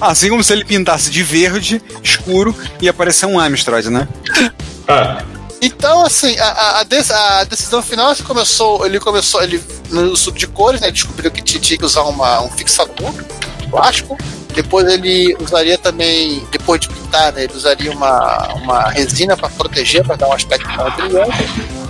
[0.02, 4.08] Assim como se ele pintasse de verde, escuro, e aparecer um Amstrad, né?
[4.88, 5.24] Ah,
[5.62, 10.38] Então, assim, a, a- a dec- a decisão final começou, ele começou, ele no estudo
[10.38, 10.90] de cores, né?
[10.92, 13.14] Descobriu que tinha que usar uma, um fixador
[13.70, 14.18] plástico.
[14.54, 20.04] Depois ele usaria também, depois de pintar, né, ele usaria uma, uma resina para proteger,
[20.04, 21.32] para dar um aspecto mais brilhante.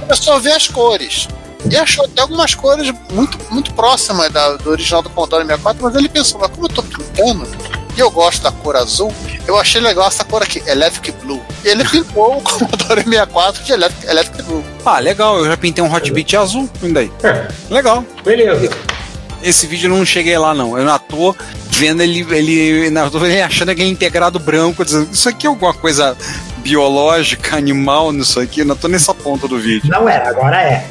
[0.02, 1.28] Começou a ver as cores.
[1.70, 5.96] E achou até algumas cores muito, muito próximas da, do original do Commodore 64, mas
[5.96, 7.48] ele pensou, mas como eu tô pintando,
[7.96, 9.14] e eu gosto da cor azul,
[9.48, 11.42] eu achei legal essa cor aqui, Electric Blue.
[11.64, 14.64] Ele pintou o Commodore 64 de Electric, Electric Blue.
[14.86, 17.12] Ah, legal, eu já pintei um Hot Beat azul, ainda aí.
[17.24, 18.04] é, Legal.
[18.24, 18.70] beleza.
[19.42, 20.78] Esse vídeo eu não cheguei lá, não.
[20.78, 21.36] Eu não tô
[21.70, 25.50] vendo ele, ele, não, eu tô ele achando aquele integrado branco, dizendo, isso aqui é
[25.50, 26.16] alguma coisa
[26.58, 29.90] biológica, animal nisso aqui, eu não tô nessa ponta do vídeo.
[29.90, 30.86] Não era, agora é.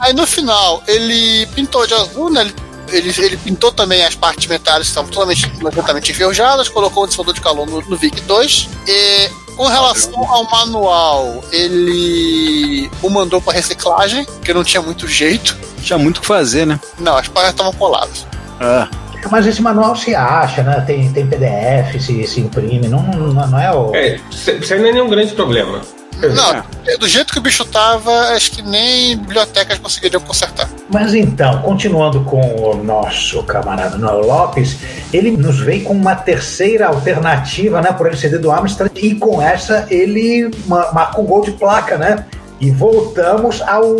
[0.00, 2.42] Aí no final, ele pintou de azul, né?
[2.42, 2.54] Ele,
[2.92, 7.34] ele, ele pintou também as partes metálicas que estavam totalmente completamente enferrujadas, colocou um dissipador
[7.34, 8.68] de calor no, no VIC 2.
[8.86, 15.56] E com relação ao manual, ele o mandou para reciclagem, porque não tinha muito jeito.
[15.82, 16.78] Tinha muito o que fazer, né?
[16.98, 18.26] Não, as páginas estavam coladas.
[18.60, 18.88] Ah.
[19.30, 20.80] Mas esse manual se acha, né?
[20.86, 22.88] Tem, tem PDF, se, se imprime.
[22.88, 23.94] Não, não, não é o.
[23.94, 25.80] É, isso isso aí não é nenhum grande problema.
[26.34, 30.68] Não, do jeito que o bicho tava, acho que nem bibliotecas conseguiriam consertar.
[30.90, 34.76] Mas então, continuando com o nosso camarada Noel Lopes,
[35.12, 39.86] ele nos vem com uma terceira alternativa, né, por LCD do Amstrad, e com essa
[39.90, 42.24] ele ma- marcou gol de placa, né?
[42.60, 43.96] E voltamos ao,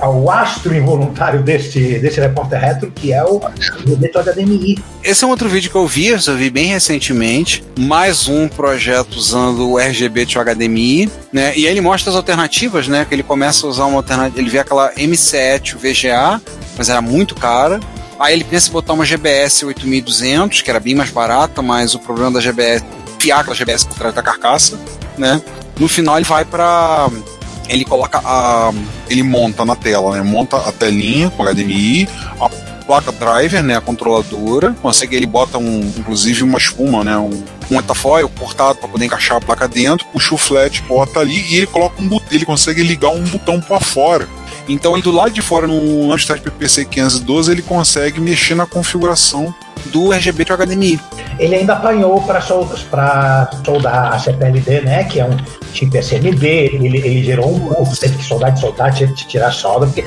[0.00, 3.40] ao astro involuntário desse, desse repórter retro, que é o
[3.86, 4.82] Rebeto HDMI.
[5.04, 7.64] Esse é um outro vídeo que eu vi, eu vi bem recentemente.
[7.78, 11.52] Mais um projeto usando o RGB de HDMI, né?
[11.56, 13.04] E aí ele mostra as alternativas, né?
[13.04, 14.40] Que ele começa a usar uma alternativa.
[14.40, 16.42] Ele vê aquela M7 VGA,
[16.76, 17.78] mas era muito cara.
[18.18, 21.98] Aí ele pensa em botar uma GBS 8200, que era bem mais barata, mas o
[21.98, 22.82] problema da GBS,
[23.18, 24.78] fiar aquela GBS por trás da carcaça,
[25.18, 25.40] né?
[25.78, 27.10] No final ele vai para
[27.68, 28.72] ele coloca a.
[29.08, 30.22] Ele monta na tela, né?
[30.22, 32.08] Monta a telinha com HDMI,
[32.40, 32.48] a
[32.86, 33.76] placa driver, né?
[33.76, 34.74] A controladora.
[34.82, 37.16] Consegue, ele bota um, inclusive uma espuma, né?
[37.16, 41.40] Um, um etafoil cortado para poder encaixar a placa dentro, puxa o flat, bota ali
[41.50, 42.28] e ele coloca um botão.
[42.30, 44.28] Ele consegue ligar um botão para fora.
[44.68, 49.54] Então, do lado de fora, no Amstrad PPC 512, ele consegue mexer na configuração
[49.86, 51.00] do RGB de HDMI.
[51.38, 55.04] Ele ainda apanhou para soldar, soldar a CPLD, né?
[55.04, 55.36] Que é um
[55.72, 56.46] chip SMD.
[56.46, 60.04] Ele, ele gerou um curso, teve que soldar de soldar, tirar solda, porque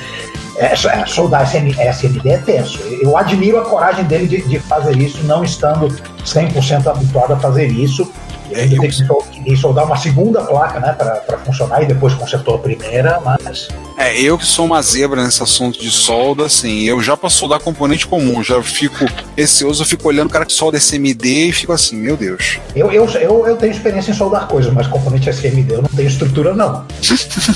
[0.58, 2.80] é, é, soldar SM, SMD é tenso.
[3.02, 5.88] Eu admiro a coragem dele de, de fazer isso, não estando
[6.26, 8.12] 100% habituado a fazer isso.
[8.52, 12.56] Ele teve que sol- que soldar uma segunda placa, né, para funcionar e depois consertou
[12.56, 17.02] a primeira, mas É, eu que sou uma zebra nesse assunto de solda, assim, eu
[17.02, 19.06] já pra soldar componente comum, já fico
[19.38, 22.60] receoso, eu fico olhando o cara que solda SMD e fico assim, meu Deus.
[22.76, 26.08] eu, eu, eu, eu tenho experiência em soldar coisas, mas componente SMD eu não tenho
[26.08, 26.86] estrutura, não.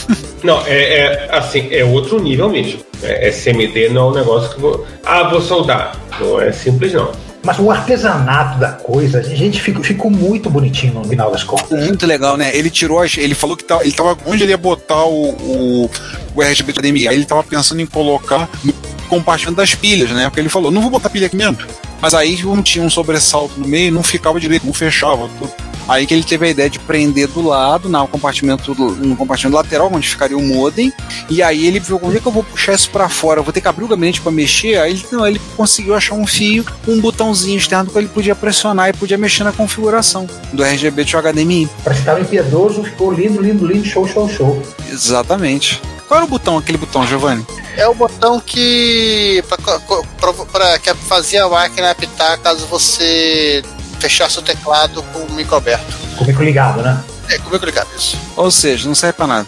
[0.44, 2.82] Não, é, é, assim, é outro nível mesmo.
[3.02, 4.86] É, SMD não é um negócio que vou.
[5.06, 5.98] Ah, vou soldar.
[6.20, 7.10] Não é simples, não.
[7.46, 11.78] Mas o artesanato da coisa, a gente ficou, ficou muito bonitinho no final das contas.
[11.86, 12.56] Muito legal, né?
[12.56, 13.18] Ele tirou as.
[13.18, 14.18] Ele falou que tá, ele tava.
[14.26, 15.92] Onde ele ia botar o, o,
[16.36, 17.08] o RGB HDMI?
[17.10, 18.74] Aí ele tava pensando em colocar no
[19.10, 20.26] compartimento das pilhas, né?
[20.26, 21.68] Porque ele falou, não vou botar pilha aqui dentro.
[22.02, 25.30] Mas aí não tinha um sobressalto no meio, não ficava direito, não fechava.
[25.38, 25.52] tudo.
[25.88, 29.90] Aí que ele teve a ideia de prender do lado, no compartimento, no compartimento lateral,
[29.92, 30.92] onde ficaria o modem.
[31.30, 33.40] E aí ele viu, onde é que eu vou puxar isso pra fora?
[33.40, 34.78] Eu vou ter que abrir o gabinete pra mexer?
[34.80, 38.90] Aí ele, não, ele conseguiu achar um fio, um botãozinho externo que ele podia pressionar
[38.90, 41.70] e podia mexer na configuração do RGB de HDMI.
[41.84, 44.62] Pra ficar impiedoso, ficou lindo, lindo, lindo, show, show, show.
[44.90, 45.82] Exatamente.
[46.08, 47.46] Qual era o botão, aquele botão, Giovanni?
[47.76, 49.44] É o botão que.
[49.48, 53.64] Pra, pra, pra- que fazia a máquina apitar caso você
[54.04, 55.94] fechasse o teclado com o micro aberto.
[56.18, 57.02] Com o micro ligado, né?
[57.30, 58.18] É, com o micro ligado, isso.
[58.36, 59.48] Ou seja, não serve pra nada.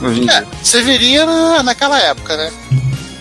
[0.00, 0.48] Hoje em É, dia.
[0.62, 2.50] serviria na, naquela época, né?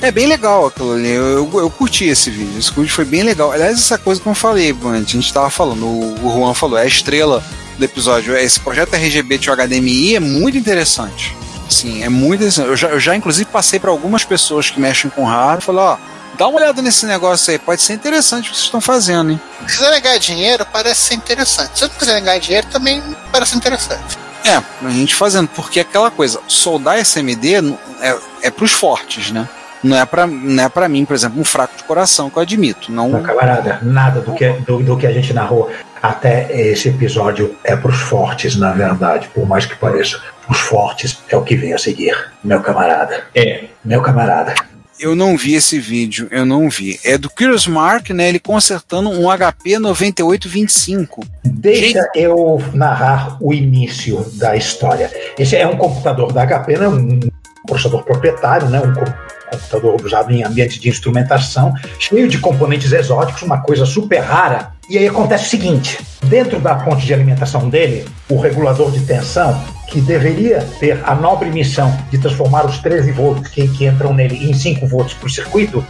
[0.01, 1.09] É bem legal aquilo ali.
[1.09, 2.57] Eu, eu, eu curti esse vídeo.
[2.57, 3.51] Esse vídeo foi bem legal.
[3.51, 6.79] Aliás, essa coisa que eu falei antes, a gente tava falando, o, o Juan falou,
[6.79, 7.43] é a estrela
[7.77, 8.35] do episódio.
[8.35, 11.37] Esse projeto RGB de HDMI é muito interessante.
[11.69, 12.67] Sim, é muito interessante.
[12.69, 15.81] Eu já, eu já inclusive passei para algumas pessoas que mexem com hardware e falei,
[15.81, 15.97] ó,
[16.41, 19.39] dá uma olhada nesse negócio aí, pode ser interessante o que vocês estão fazendo, hein?
[19.67, 21.77] Se quiser ganhar dinheiro, parece ser interessante.
[21.77, 22.99] Se não quiser ganhar dinheiro, também
[23.32, 24.17] parece interessante.
[24.43, 27.58] É, a gente fazendo, porque aquela coisa, soldar SMD
[28.01, 29.47] é, é pros fortes, né?
[29.84, 32.41] Não é pra, não é pra mim, por exemplo, um fraco de coração, que eu
[32.41, 32.91] admito.
[32.91, 37.56] Não, Não, camarada, nada do que, do, do que a gente narrou até esse episódio
[37.63, 40.19] é pros fortes, na verdade, por mais que pareça.
[40.49, 43.25] Os fortes é o que vem a seguir, meu camarada.
[43.36, 43.65] É.
[43.86, 44.56] Meu camarada.
[45.01, 46.99] Eu não vi esse vídeo, eu não vi.
[47.03, 48.29] É do Curious Mark, né?
[48.29, 51.25] Ele consertando um HP 9825.
[51.43, 55.11] Deixa eu narrar o início da história.
[55.37, 56.87] Esse é um computador da HP, né?
[56.87, 57.19] um
[57.67, 58.79] processador proprietário, né?
[58.79, 59.13] um co-
[59.51, 64.71] computador usado em ambiente de instrumentação, cheio de componentes exóticos, uma coisa super rara.
[64.91, 69.58] E aí acontece o seguinte: dentro da fonte de alimentação dele, o regulador de tensão,
[69.88, 74.49] que deveria ter a nobre missão de transformar os 13 volts que, que entram nele
[74.49, 75.82] em 5 volts por circuito,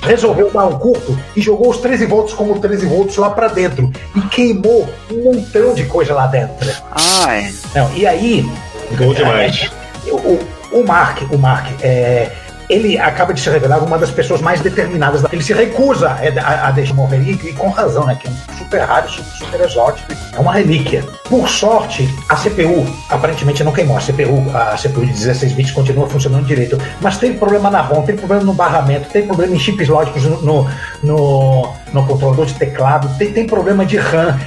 [0.00, 3.92] resolveu dar um curto e jogou os 13 volts como 13 volts lá para dentro
[4.14, 6.66] e queimou um montão de coisa lá dentro.
[6.92, 7.52] Ah, é.
[7.74, 8.50] Não, e aí.
[8.96, 9.70] Bom demais.
[10.06, 12.32] é, O, o Mark, o Mark, é,
[12.68, 15.22] ele acaba de se revelar uma das pessoas mais determinadas.
[15.32, 18.16] Ele se recusa a, deixar morrer, e, com razão, né?
[18.20, 20.12] Que é um super raro, super, super exótico.
[20.32, 21.04] É uma relíquia.
[21.28, 23.96] Por sorte, a CPU aparentemente não queimou.
[23.96, 26.78] A CPU, a CPU de 16 bits continua funcionando direito.
[27.00, 30.42] Mas tem problema na ROM, tem problema no barramento, tem problema em chips lógicos no,
[30.42, 30.70] no,
[31.02, 34.38] no, no controlador de teclado, tem, tem problema de RAM.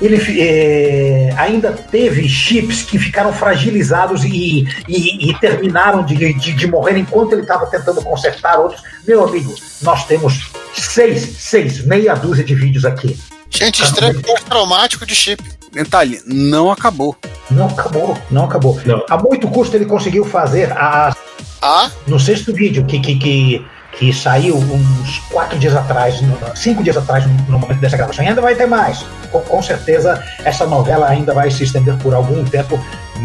[0.00, 6.66] Ele eh, ainda teve chips que ficaram fragilizados e, e- e terminaram de, de, de
[6.66, 8.82] morrer enquanto ele estava tentando consertar outros.
[9.06, 13.18] Meu amigo, nós temos seis, seis, meia dúzia de vídeos aqui.
[13.50, 15.42] Gente, estranho pós-traumático de chip.
[15.72, 17.16] Detalhe, não acabou.
[17.50, 18.80] Não acabou, não acabou.
[18.86, 19.04] Não.
[19.10, 21.14] A muito custo ele conseguiu fazer a,
[21.60, 23.66] Ah, no sexto vídeo que, que, que,
[23.98, 26.20] que saiu uns quatro dias atrás,
[26.54, 28.24] cinco dias atrás, no, momento dessa gravação.
[28.24, 29.04] E ainda vai ter mais.
[29.30, 32.78] Com, com certeza essa novela ainda vai se estender por algum tempo,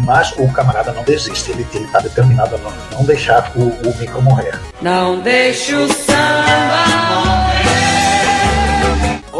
[0.04, 1.52] mas o camarada não desiste.
[1.52, 4.58] Ele está determinado a não, não deixar o, o micro morrer.
[4.82, 6.94] Não deixe o samba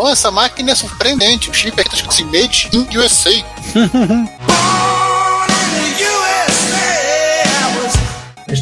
[0.04, 1.50] pô, essa máquina é surpreendente.
[1.50, 3.30] O chip aqui tá escrito assim, Made in USA.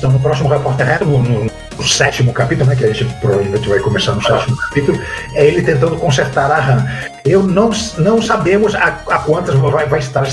[0.03, 3.69] Então, no próximo Repórter Retro, no, no- no sétimo capítulo, né, que a gente provavelmente
[3.69, 5.01] vai começar no sétimo capítulo,
[5.33, 6.85] é ele tentando consertar a RAM.
[7.25, 10.25] Eu não, não sabemos a, a quantas vai, vai estar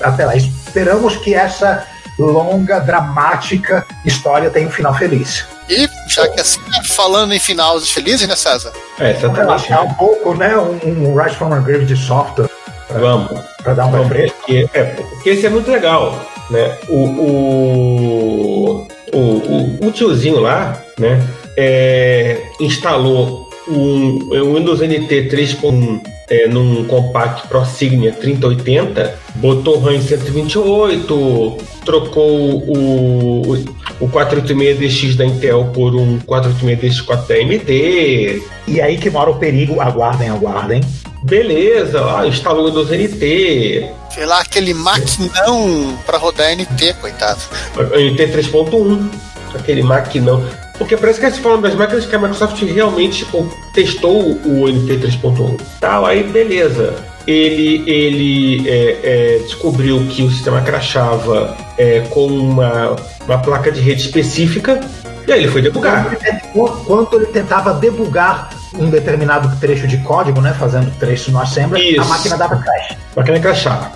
[0.00, 0.34] até- lá.
[0.34, 1.84] Esperamos que essa
[2.18, 5.44] longa, dramática história tenha um final feliz.
[5.68, 8.72] E, já que assim, falando em finais felizes, né, César?
[8.98, 9.40] É, exatamente.
[9.40, 12.48] Relaxar um pouco, né, um, um Rise from a Grave de software
[12.88, 13.38] Vamos.
[13.62, 14.36] para dar um Vamos, refresco.
[14.38, 16.18] porque, é, porque esse é muito legal,
[16.50, 16.78] né?
[16.88, 21.20] O, o, o, o, o tiozinho lá, né?
[21.58, 30.00] é, instalou um, um Windows NT 3.1 é, num Compact ProSignia 3080, botou RAM em
[30.00, 33.52] 128, trocou o,
[33.98, 39.80] o 486DX da Intel por um 486DX4 da AMD, E aí que mora o perigo,
[39.80, 40.80] aguardem, aguardem.
[41.22, 47.40] Beleza, ó, instalou o Windows NT, Sei lá, aquele maquinão pra rodar NT, coitado.
[47.76, 49.08] NT 3.1,
[49.54, 50.44] aquele maquinão.
[50.76, 54.98] Porque parece que eles falam das máquinas que a Microsoft realmente tipo, testou o NT
[54.98, 55.60] 3.1.
[55.80, 56.94] Tal, aí beleza.
[57.26, 63.80] Ele, ele é, é, descobriu que o sistema crashava é, com uma, uma placa de
[63.80, 64.80] rede específica
[65.28, 66.16] e aí ele foi debugar.
[66.54, 72.00] Enquanto ele tentava debugar um determinado trecho de código, né, fazendo trecho no assembly, Isso.
[72.00, 72.92] a máquina dava crash.
[72.92, 73.92] A máquina crashava.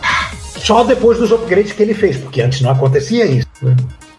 [0.59, 3.49] Só depois dos upgrades que ele fez, porque antes não acontecia isso.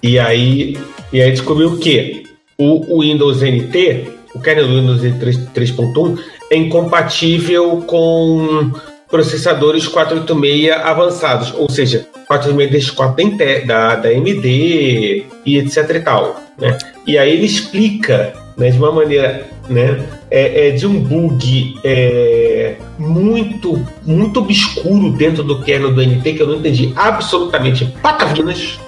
[0.02, 0.78] E aí,
[1.12, 2.24] e aí descobriu que
[2.58, 6.20] o, o Windows NT, o kernel do Windows NT 3.1,
[6.52, 8.72] é incompatível com
[9.08, 16.42] processadores 486 avançados, ou seja, 486 da, da, da AMD e etc e tal.
[16.58, 16.76] Né?
[17.06, 22.76] E aí ele explica né, de uma maneira né, é, é de um bug é,
[22.98, 28.80] muito, muito obscuro dentro do kernel do NT que eu não entendi absolutamente patavinas.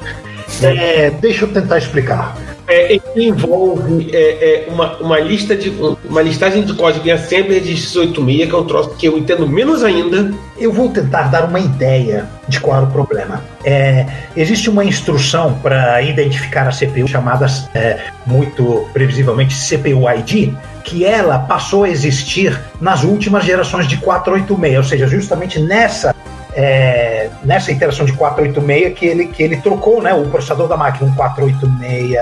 [0.62, 2.55] É, deixa eu tentar explicar.
[2.68, 5.70] É, envolve é, é, uma, uma lista de
[6.04, 9.48] uma listagem de código em assembler de x86, que é um troço que eu entendo
[9.48, 10.32] menos ainda.
[10.58, 13.44] Eu vou tentar dar uma ideia de qual é o problema.
[13.64, 14.06] É,
[14.36, 20.54] existe uma instrução para identificar a CPU chamada é, muito previsivelmente CPU ID,
[20.84, 26.16] que ela passou a existir nas últimas gerações de 486, ou seja, justamente nessa
[26.56, 31.10] é, nessa interação de 486 que ele, que ele trocou né, o processador da máquina,
[31.10, 32.14] um 486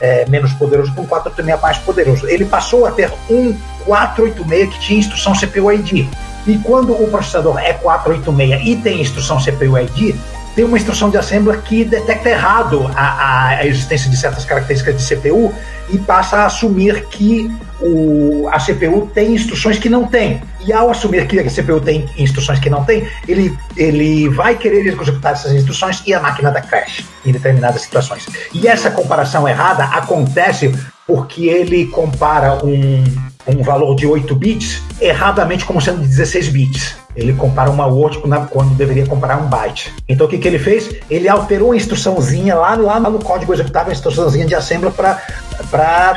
[0.00, 2.26] é, menos poderoso para um 486 mais poderoso.
[2.26, 3.54] Ele passou a ter um
[3.84, 6.08] 486 que tinha instrução CPU ID.
[6.46, 10.16] E quando o processador é 486 e tem instrução CPU ID,
[10.54, 15.14] tem uma instrução de assembler que detecta errado a, a existência de certas características de
[15.14, 15.52] CPU
[15.90, 20.40] e passa a assumir que o, a CPU tem instruções que não tem.
[20.66, 24.84] E ao assumir que a CPU tem instruções que não tem, ele, ele vai querer
[24.86, 28.26] executar essas instruções e a máquina dá crash em determinadas situações.
[28.52, 30.74] E essa comparação errada acontece
[31.06, 33.04] porque ele compara um,
[33.46, 36.96] um valor de 8 bits erradamente como sendo de 16 bits.
[37.14, 38.18] Ele compara uma Word
[38.50, 39.92] quando deveria comparar um byte.
[40.06, 40.96] Então o que, que ele fez?
[41.08, 45.22] Ele alterou a instruçãozinha lá, lá no código executável, a instruçãozinha de assembly para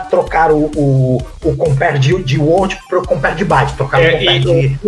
[0.09, 3.73] trocar o, o, o compare de, de Word para o compare de byte.
[3.73, 4.79] Trocar É, o compare e, de...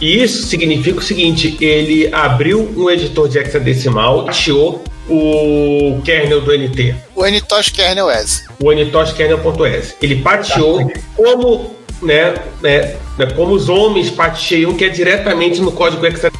[0.00, 6.40] e isso significa o seguinte: ele abriu um editor de hexadecimal e tirou o kernel
[6.42, 8.44] do NT, O NTOS Kernel S.
[8.62, 9.94] o NTOS kernel.s.
[10.02, 16.04] Ele pateou como, né, né, né, como os homens pateiam, que é diretamente no código
[16.04, 16.38] hexadecimal.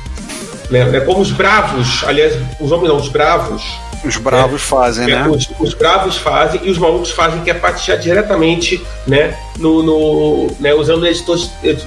[0.70, 3.62] Né, né, como os bravos, aliás, os homens não, os bravos.
[4.04, 5.28] Os bravos fazem, é, né?
[5.28, 10.56] Os, os bravos fazem e os malucos fazem, que é patear diretamente, né, no, no
[10.60, 11.38] né, usando o editor,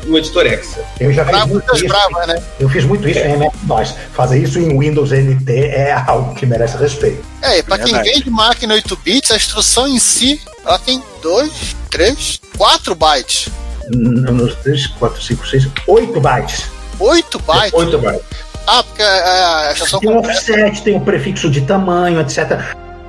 [0.07, 0.84] o editor Hexa.
[0.99, 1.88] Eu já fiz Bravo muito das isso.
[1.88, 2.43] bravas, né?
[2.59, 3.95] Eu fiz muito isso em MS-DOS.
[4.14, 7.24] Fazer isso em Windows NT é algo que merece respeito.
[7.41, 8.09] É, e pra quem Verdade.
[8.09, 13.49] vem de máquina 8 bits, a instrução em si, ela tem 2, 3, 4 bytes.
[13.89, 16.66] Nos 3, 4, 5, 6, 8 bytes.
[16.99, 17.74] 8 bytes?
[17.74, 18.51] 8 bytes.
[18.68, 20.38] Ah, porque a, a instrução Tem um completa.
[20.39, 22.59] offset, tem um prefixo de tamanho, etc.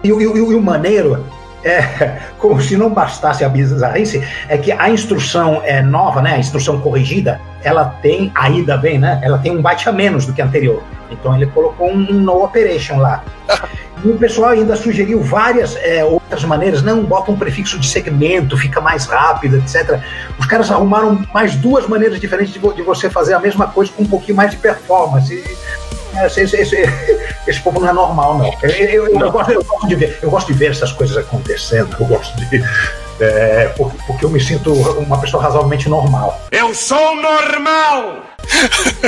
[0.03, 1.25] E, o- e o- e o maneiro
[1.65, 6.35] é, como se não bastasse a bizarrice, é que a instrução é nova, né?
[6.35, 9.21] A instrução corrigida, ela tem, ainda bem, né?
[9.23, 10.83] Ela tem um byte a menos do que a anterior.
[11.11, 13.23] Então ele colocou um no operation lá.
[14.05, 16.83] E o pessoal ainda sugeriu várias é, outras maneiras.
[16.83, 20.01] Não, bota um prefixo de segmento, fica mais rápido, etc.
[20.39, 23.93] Os caras arrumaram mais duas maneiras diferentes de, vo- de você fazer a mesma coisa
[23.93, 25.33] com um pouquinho mais de performance.
[25.33, 26.77] E, é, Esse, esse, esse,
[27.47, 28.53] esse povo não é normal, não.
[28.63, 31.17] Eu, eu- eu- eu gosto, eu gosto de ver, eu gosto de ver essas coisas
[31.17, 31.97] acontecendo.
[31.99, 32.63] Eu gosto de.
[33.21, 36.41] é, por- porque eu me sinto uma pessoa razoavelmente normal.
[36.51, 38.25] Eu sou normal!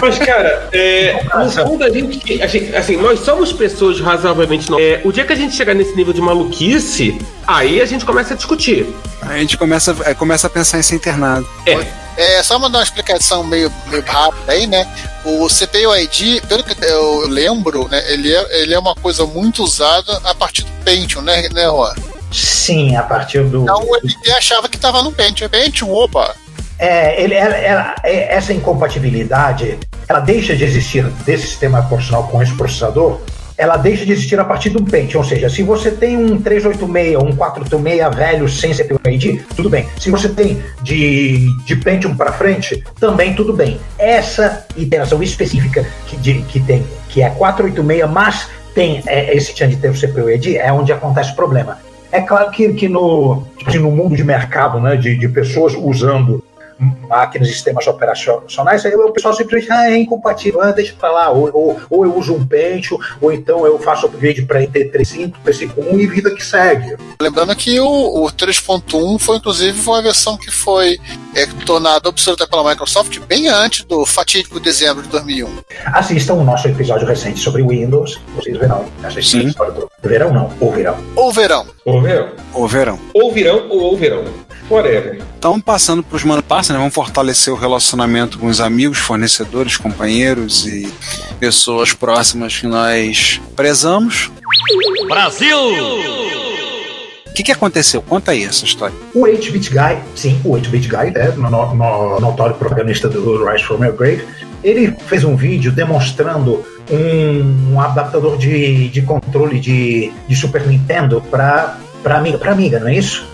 [0.00, 4.68] Mas, cara, é, no fundo a gente, a gente- Assim, nós somos pessoas razoavelmente.
[4.80, 8.34] É, o dia que a gente chegar nesse nível de maluquice, aí a gente começa
[8.34, 8.86] a discutir.
[9.22, 11.48] A gente começa, é, começa a pensar em ser internado.
[12.16, 14.86] É, só mandar uma explicação meio, meio rápida aí, né?
[15.24, 19.64] O CPU ID, pelo que eu lembro, né, ele é, ele é uma coisa muito
[19.64, 21.94] usada a partir do Pentium, né, né Juan?
[22.30, 23.62] Sim, a partir do.
[23.62, 25.48] Então o MD achava que estava no Pentium.
[25.48, 26.34] Pentium, opa!
[26.78, 32.42] É, ele, ela- ela- é- essa incompatibilidade, ela deixa de existir desse sistema operacional com
[32.42, 33.20] esse processador,
[33.56, 37.14] ela deixa de existir a partir do Pentium, ou seja, se você tem um 386
[37.16, 39.86] ou um 486 velho sem CPU ID, tudo bem.
[40.00, 43.78] Se você tem de, de Pentium para frente, também tudo bem.
[43.96, 49.76] Essa iteração específica que, de- que tem, que é 486, mas tem é, esse chance
[49.76, 51.78] de ter o CPU ID, é onde acontece o problema.
[52.10, 55.74] É claro que, que no, tipo assim, no mundo de mercado, né, de, de pessoas
[55.76, 56.43] usando
[56.78, 61.30] máquinas e sistemas operacionais, aí o pessoal simplesmente ah, é incompatível, ah, deixa pra lá,
[61.30, 65.98] ou, ou, ou eu uso um Pentium, ou então eu faço upgrade para IT35, PC1
[65.98, 66.96] e vida que segue.
[67.20, 70.98] Lembrando que o, o 3.1 foi, inclusive, uma versão que foi
[71.34, 75.48] é, tornada obsoleta pela Microsoft bem antes do fatídico dezembro de 2001.
[75.86, 79.46] Assistam o nosso episódio recente sobre Windows, vocês verão essa Sim.
[79.46, 80.96] história do verão não, ouvirão.
[81.16, 81.66] Ou verão.
[81.84, 82.28] Ou verão.
[82.52, 82.98] Ou verão.
[83.14, 84.24] Ou virão ou ouvirão.
[84.70, 85.20] Whatever.
[85.38, 86.78] Então, passando para os mano passa, né?
[86.78, 90.90] Vamos fortalecer o relacionamento com os amigos, fornecedores, companheiros e
[91.38, 94.30] pessoas próximas que nós prezamos.
[95.08, 95.58] Brasil!
[97.26, 98.00] O que, que aconteceu?
[98.00, 98.94] Conta aí essa história.
[99.12, 103.64] O 8-Bit Guy, sim, o 8-Bit Guy, né, no, no, no- notório protagonista do Rise
[103.64, 104.24] from Your Grave,
[104.62, 111.20] ele fez um vídeo demonstrando um, um adaptador de, de controle de, de Super Nintendo
[111.30, 113.26] para para amiga, para amiga, não é isso?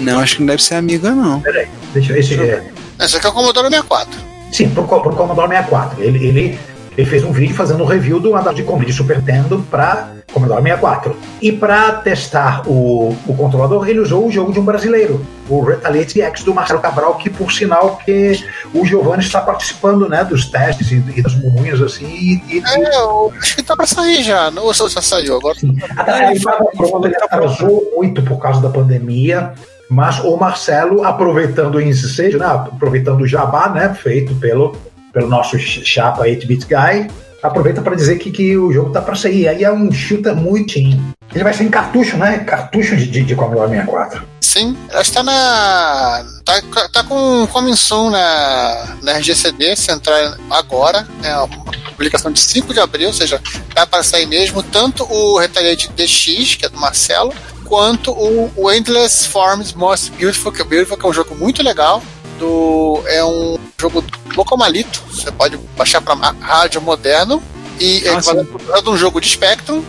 [0.00, 1.40] Não, acho que não deve ser amiga, não.
[1.40, 2.70] Peraí, deixa eu ver se é,
[3.00, 4.20] Esse aqui é o Commodore 64.
[4.52, 6.02] Sim, pro, pro Commodore 64.
[6.02, 6.58] Ele, ele,
[6.96, 10.10] ele fez um vídeo fazendo um review do andar de comando de Super Nintendo para
[10.32, 11.16] Commodore 64.
[11.40, 16.20] E para testar o, o controlador, ele usou o jogo de um brasileiro, o Retaliate
[16.22, 20.90] X do Marcelo Cabral, que por sinal que o Giovanni está participando né, dos testes
[20.90, 22.06] e, e das mumunhas assim.
[22.06, 24.50] E, e, É, eu acho que tá pra sair já.
[24.50, 25.58] Não, ou se já saiu agora.
[25.96, 29.52] Até ele estava pronto, ele atrasou muito por causa da pandemia.
[29.90, 34.76] Mas o Marcelo, aproveitando o ensejo, né, aproveitando o jabá né, feito pelo,
[35.12, 37.08] pelo nosso chapa 8-bit guy,
[37.42, 39.48] aproveita para dizer que, que o jogo tá para sair.
[39.48, 40.78] Aí é um shooter muito.
[40.78, 42.38] Ele vai ser em cartucho, né?
[42.38, 44.22] Cartucho de, de, Commodore 64.
[44.40, 46.24] Sim, ela está na.
[46.44, 51.06] Tá, tá com Coming Soon na, na RGCD, se entrar agora.
[51.22, 51.48] É uma
[51.90, 53.40] publicação de 5 de abril, ou seja,
[53.74, 57.32] tá para sair mesmo tanto o Retaliate DX, que é do Marcelo,
[57.70, 61.62] quanto o, o Endless Forms Most Beautiful, que é, Beautiful, que é um jogo muito
[61.62, 62.02] legal.
[62.36, 64.02] Do, é um jogo
[64.34, 67.40] locomalito, você pode baixar para rádio moderno
[67.78, 68.20] e Ah,
[68.84, 69.82] é um jogo de Spectrum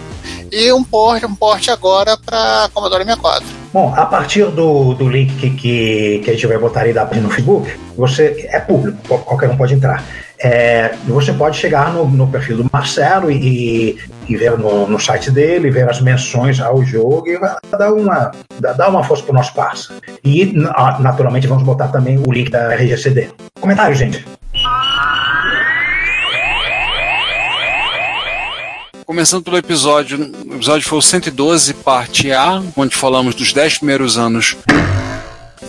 [0.51, 3.43] e um port, um port agora para Commodore 64.
[3.73, 7.05] Bom, a partir do, do link que, que, que a gente vai botar aí da
[7.05, 10.03] no Facebook, você é público, qual- qualquer um pode entrar.
[10.37, 13.97] É, você pode chegar no, no perfil do Marcelo e, e
[14.29, 17.37] ver no, no site dele, ver as menções ao jogo e
[17.77, 19.93] dar uma, dar uma força pro nosso parça.
[20.23, 23.29] E, na- naturalmente, vamos botar também o link da RGCD.
[23.59, 24.25] Comentário, gente.
[29.05, 30.17] Começando pelo episódio,
[30.47, 34.55] o episódio foi o 112, parte A, onde falamos dos 10 primeiros anos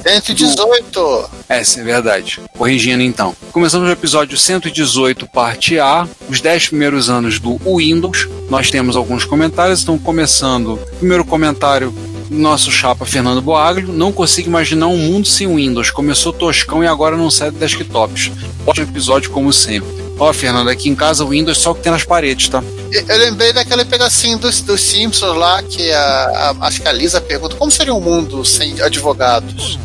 [0.04, 1.30] 118!
[1.48, 2.40] É, sim, é verdade.
[2.56, 3.34] Corrigindo então.
[3.52, 8.28] Começamos no episódio 118, parte A, os 10 primeiros anos do Windows.
[8.48, 10.78] Nós temos alguns comentários, então começando.
[10.98, 11.94] Primeiro comentário
[12.30, 15.90] nosso chapa Fernando Boaglio, não consigo imaginar um mundo sem Windows.
[15.90, 18.30] Começou toscão e agora não sai de desktops.
[18.66, 20.01] Ótimo episódio, como sempre.
[20.18, 22.62] Ó, Fernando, aqui em casa o Windows só o que tem nas paredes, tá?
[22.92, 26.92] Eu eu lembrei daquele pedacinho dos, dos Simpsons lá, que a, a, acho que a
[26.92, 29.78] Lisa pergunta como seria um mundo sem advogados?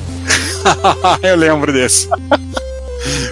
[1.23, 2.07] eu lembro desse.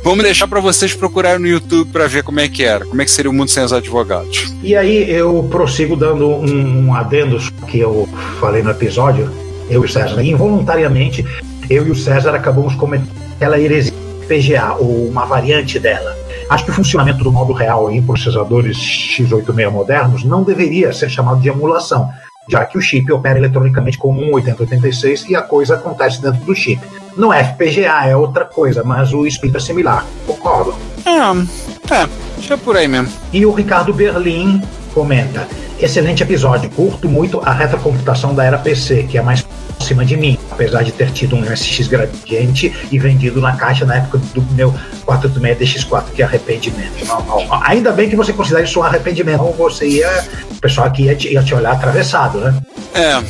[0.04, 3.06] Vamos deixar para vocês procurarem no YouTube para ver como é que era, como é
[3.06, 4.54] que seria o mundo sem os advogados.
[4.64, 7.38] E aí eu prossigo dando um, um adendo
[7.68, 8.08] que eu
[8.40, 9.32] falei no episódio,
[9.70, 10.24] eu e o César.
[10.24, 11.26] Involuntariamente,
[11.70, 13.94] eu e o César acabamos cometendo aquela heresia
[14.28, 16.16] PGA, ou uma variante dela.
[16.50, 21.42] Acho que o funcionamento do modo real em processadores x86 modernos não deveria ser chamado
[21.42, 22.10] de emulação,
[22.48, 26.56] já que o chip opera eletronicamente como um 8086 e a coisa acontece dentro do
[26.56, 26.82] chip.
[27.18, 30.06] Não é FPGA, é outra coisa, mas o espírito é similar.
[30.28, 30.76] Concordo.
[31.06, 33.12] É, é, deixa por aí mesmo.
[33.34, 34.62] E o Ricardo Berlim
[34.94, 35.48] comenta:
[35.80, 39.46] excelente episódio, curto muito a retrocomputação da era PC, que é mais
[39.78, 43.96] próxima de mim, apesar de ter tido um SX Gradiente e vendido na caixa na
[43.98, 44.74] época do meu
[45.06, 47.06] 486 DX4, que é arrependimento.
[47.06, 47.64] Não, não.
[47.64, 51.16] Ainda bem que você considera isso um arrependimento, ou você ia, o pessoal aqui ia
[51.16, 52.60] te, ia te olhar atravessado, né?
[52.94, 53.24] É.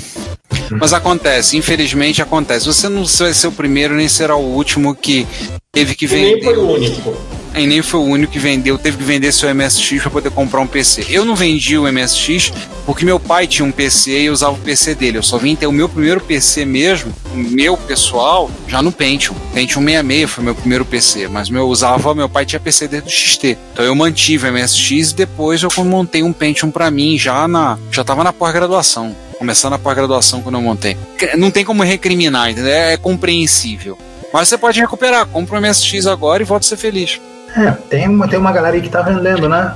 [0.72, 2.66] Mas acontece, infelizmente acontece.
[2.66, 5.28] Você não vai ser o primeiro, nem será o último que
[5.72, 6.34] teve que E vender.
[6.36, 7.18] nem foi o único.
[7.58, 10.60] E nem foi o único que vendeu, teve que vender seu MSX para poder comprar
[10.60, 11.06] um PC.
[11.10, 12.52] Eu não vendi o MSX
[12.86, 15.18] porque meu pai tinha um PC e eu usava o PC dele.
[15.18, 19.36] Eu só vim ter o meu primeiro PC mesmo, o meu pessoal, já no Pentium.
[19.54, 23.12] Pentium 66 foi meu primeiro PC, mas meu usava, meu pai tinha PC desde o
[23.12, 23.58] XT.
[23.72, 27.78] Então eu mantive o MSX e depois eu montei um Pentium para mim já na,
[27.90, 29.16] já tava na pós-graduação.
[29.40, 30.98] Começando a pós-graduação quando eu montei.
[31.38, 32.74] Não tem como recriminar, entendeu?
[32.74, 33.98] É compreensível.
[34.34, 37.20] Mas você pode recuperar, compra um MSX agora e volta a ser feliz.
[37.58, 39.74] É, tem uma, tem uma galera aí que tá vendendo, né?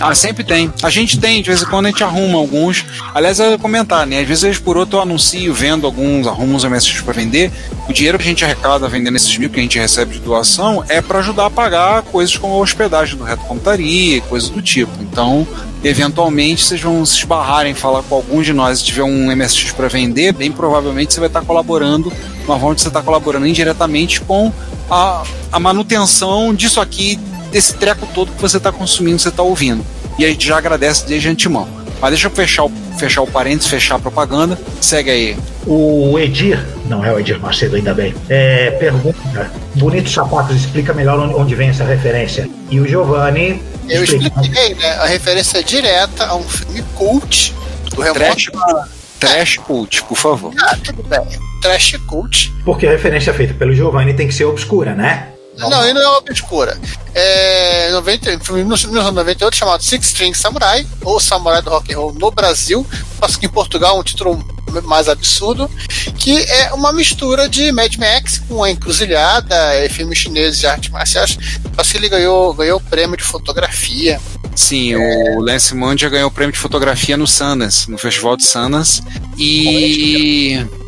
[0.00, 0.72] Ah, sempre tem.
[0.82, 2.84] A gente tem, de vez em quando a gente arruma alguns.
[3.14, 4.20] Aliás, eu ia comentar, né?
[4.20, 7.52] Às vezes por outro eu anuncio, vendo alguns, arrumo uns MSX para vender.
[7.88, 10.84] O dinheiro que a gente arrecada vendendo esses mil que a gente recebe de doação
[10.88, 14.90] é para ajudar a pagar coisas como a hospedagem do Reto Computaria, coisas do tipo.
[15.00, 15.46] Então,
[15.84, 19.72] eventualmente vocês vão se esbarrar em falar com algum de nós e tiver um MSX
[19.72, 22.12] para vender, bem provavelmente você vai estar colaborando,
[22.46, 24.52] uma de você estar colaborando indiretamente com
[24.90, 27.18] a, a manutenção disso aqui,
[27.50, 29.84] desse treco todo que você está consumindo, você está ouvindo.
[30.18, 31.81] E a gente já agradece desde antemão.
[32.02, 34.58] Mas deixa eu fechar o, fechar o parênteses, fechar a propaganda.
[34.80, 35.36] Segue aí.
[35.64, 41.20] O Edir, não é o Edir Macedo, ainda bem, é, pergunta: Bonitos Sapatos explica melhor
[41.20, 42.50] onde, vem essa referência.
[42.68, 43.62] E o Giovanni.
[43.88, 44.40] Eu explica.
[44.40, 44.90] expliquei, né?
[44.94, 47.54] A referência é direta a um filme cult
[47.90, 48.88] do Trash, remoto.
[49.20, 50.52] trash cult, por favor.
[50.60, 51.20] Ah, tudo bem.
[51.62, 52.52] Trash cult.
[52.64, 55.28] Porque a referência feita pelo Giovanni tem que ser obscura, né?
[55.56, 56.78] Não, ele não é obscura.
[57.14, 62.14] É 90, foi em 1998 chamado Six String Samurai, ou Samurai do Rock and Roll
[62.14, 62.86] no Brasil.
[63.20, 64.42] Acho que em Portugal é um título
[64.84, 65.70] mais absurdo,
[66.18, 70.90] que é uma mistura de Mad Max com a encruzilhada, e filmes chineses de artes
[70.90, 71.36] marciais.
[71.76, 74.18] Acho que ele ganhou, ganhou o prêmio de fotografia.
[74.54, 79.02] Sim, o Lance Mandia ganhou o prêmio de fotografia no Sundance, no Festival de Sundance.
[79.38, 80.58] E.
[80.58, 80.81] É,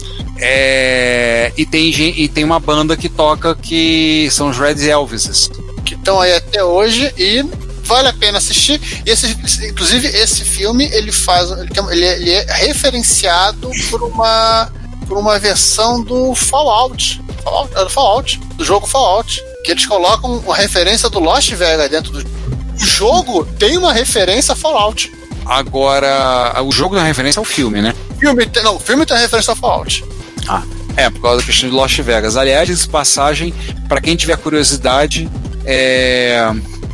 [1.57, 5.51] e, tem, e tem uma banda que toca que são os Red Elvises.
[5.85, 7.45] que estão aí até hoje e
[7.85, 8.81] vale a pena assistir.
[9.07, 9.27] E esse,
[9.69, 11.51] inclusive, esse filme ele faz.
[11.51, 14.71] Ele, tem- ele é, ele é referenciado por uma,
[15.07, 17.23] por uma versão do Fallout.
[17.43, 19.43] Fallout, é do Fallout, do jogo Fallout.
[19.65, 24.53] Que eles colocam uma referência do Lost Vegas dentro do o jogo tem uma referência
[24.53, 25.11] a Fallout.
[25.47, 27.95] Agora, o jogo da referência é o filme, né?
[28.17, 30.05] O filme tem, não, o filme tem referência a Fallout.
[30.49, 30.63] Ah,
[30.97, 32.37] é, por causa da questão de Lost Vegas.
[32.37, 33.55] Aliás, passagem,
[33.89, 35.29] para quem tiver curiosidade,
[35.65, 36.51] é,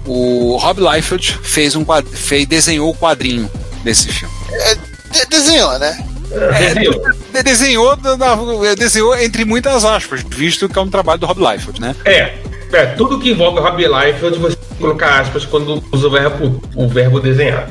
[0.06, 3.50] o Rob Liefeld fez um quad- fez, desenhou o quadrinho
[3.84, 4.34] desse filme.
[4.52, 6.04] É, de- desenhou, né?
[7.32, 11.40] De- desenhou, da- da- desenhou entre muitas aspas, visto que é um trabalho do Rob
[11.40, 11.94] Liefeld, né?
[12.04, 12.38] É,
[12.72, 16.88] é, tudo que envolve o Robbie Liefeld, você colocar aspas quando usa o verbo, o
[16.88, 17.68] verbo desenhar.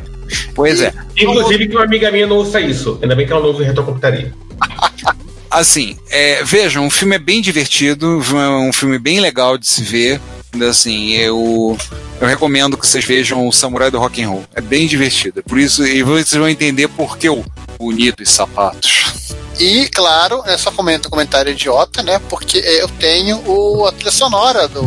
[0.53, 0.93] Pois é.
[1.17, 2.99] Inclusive que uma amiga minha não ouça isso.
[3.01, 4.31] Ainda bem que ela não ouve retrocomputaria.
[5.49, 9.83] Assim, é, vejam, o filme é bem divertido, é um filme bem legal de se
[9.83, 10.21] ver.
[10.67, 11.77] Assim, eu,
[12.19, 14.45] eu recomendo que vocês vejam o Samurai do Rock and Roll.
[14.55, 15.43] É bem divertido.
[15.43, 17.43] Por isso, e vocês vão entender por que o
[17.79, 19.33] bonitos sapatos.
[19.57, 22.19] E, claro, é só comenta, comentário idiota, né?
[22.29, 24.85] Porque eu tenho o, a trilha sonora do,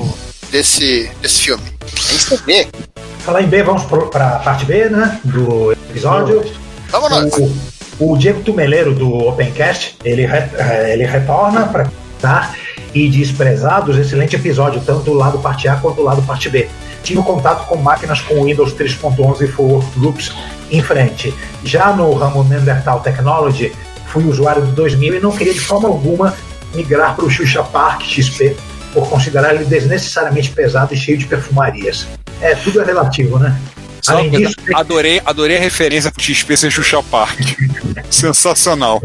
[0.50, 1.64] desse, desse filme.
[2.12, 2.68] Em CD.
[3.20, 5.20] Falar em B, vamos para a parte B, né?
[5.24, 6.44] Do episódio.
[6.88, 7.24] Vamos lá.
[7.24, 7.56] O,
[8.11, 11.90] o Diego Tumeleiro do Opencast, ele, re- eh, ele retorna para
[12.20, 12.55] dar
[12.94, 16.68] e desprezar dos excelente episódio, tanto do lado parte A quanto do lado parte B.
[17.03, 20.32] Tive contato com máquinas com Windows 3.11 e for Loops
[20.70, 21.34] em frente.
[21.64, 23.72] Já no ramo Neanderthal Technology,
[24.07, 26.34] fui usuário do 2000 e não queria de forma alguma
[26.74, 28.57] migrar para o Xuxa Park XP
[28.92, 32.07] por considerar ele desnecessariamente pesado e cheio de perfumarias.
[32.40, 33.57] É, tudo é relativo, né?
[34.03, 37.38] Só Além disso, adorei, adorei a referência pro XP sem Xuxa Park.
[38.11, 39.00] Sensacional.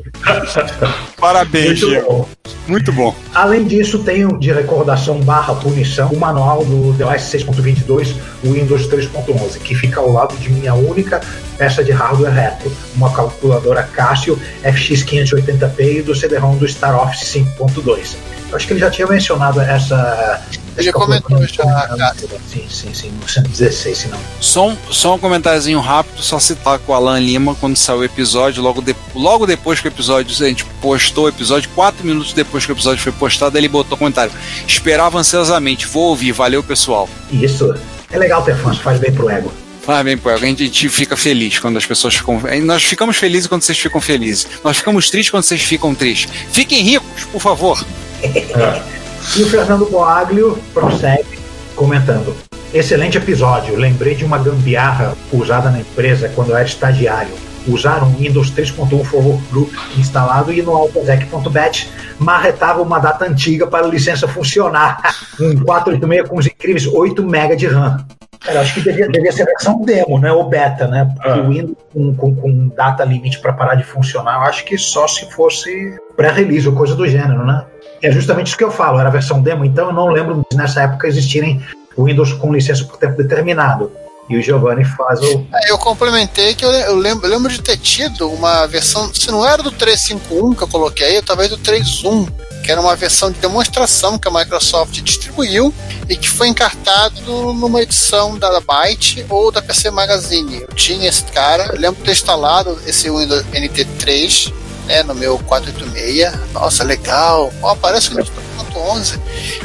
[1.18, 2.30] Parabéns, Muito Diego.
[2.68, 3.16] Muito bom.
[3.34, 9.76] Além disso, tenho de recordação barra punição o manual do Device 6.22 Windows 3.11, que
[9.76, 11.22] fica ao lado de minha única
[11.58, 18.16] peça de hardware retro, uma calculadora Casio FX580p e do CD-ROM do Star Office 5.2.
[18.50, 20.41] Eu acho que ele já tinha mencionado essa.
[20.78, 22.41] Ele comentou já, calculadora.
[22.50, 24.20] Sim, sim, sim, no 116, se não.
[24.39, 28.04] Só um, só um comentáriozinho rápido, só citar com o Alan Lima quando saiu o
[28.04, 32.32] episódio, logo, de, logo depois que o episódio, a gente postou o episódio, quatro minutos
[32.38, 34.32] depois que o episódio foi postado, ele botou comentário.
[34.66, 37.10] Esperava ansiosamente, vou ouvir, valeu pessoal.
[37.32, 37.76] Isso.
[38.10, 39.52] É legal ter fãs, faz bem pro ego.
[39.82, 42.42] Faz bem, a gente, a gente fica feliz quando as pessoas ficam.
[42.64, 44.48] Nós ficamos felizes quando vocês ficam felizes.
[44.64, 46.32] Nós ficamos tristes quando vocês ficam tristes.
[46.52, 47.84] Fiquem ricos, por favor.
[49.36, 51.38] E o Fernando Boaglio prossegue
[51.76, 52.34] comentando.
[52.74, 53.76] Excelente episódio.
[53.76, 57.34] Lembrei de uma gambiarra usada na empresa quando eu era estagiário.
[57.68, 61.89] Usar um Windows 3.1 Forward Group instalado e no Autodeck.bat
[62.20, 65.01] marretava uma data antiga para a licença funcionar.
[65.39, 68.03] Um 486 com os incríveis 8 MB de RAM.
[68.39, 70.32] Cara, acho que devia, devia ser a versão demo, né?
[70.32, 71.07] Ou beta, né?
[71.13, 74.78] Porque o Windows com, com, com data limite para parar de funcionar, eu acho que
[74.78, 77.65] só se fosse pré-release ou coisa do gênero, né?
[78.01, 80.82] É justamente isso que eu falo, era a versão demo, então eu não lembro nessa
[80.82, 81.61] época existirem
[81.97, 83.91] Windows com licença por tempo determinado.
[84.30, 85.46] E o Giovanni faz o.
[85.54, 89.32] É, Eu complementei que eu, eu lembro, eu lembro de ter tido uma versão, se
[89.32, 92.26] não era do 351 que eu coloquei aí, talvez do 31,
[92.64, 95.74] que era uma versão de demonstração que a Microsoft distribuiu
[96.10, 100.62] e que foi encartado numa edição da Byte ou da PC Magazine.
[100.62, 104.52] Eu tinha esse cara, lembro de ter instalado esse Windows NT3
[104.88, 106.52] né, no meu 486.
[106.54, 107.54] Nossa, legal.
[107.62, 108.32] Ó, aparece o Windows
[108.74, 109.20] 3.11.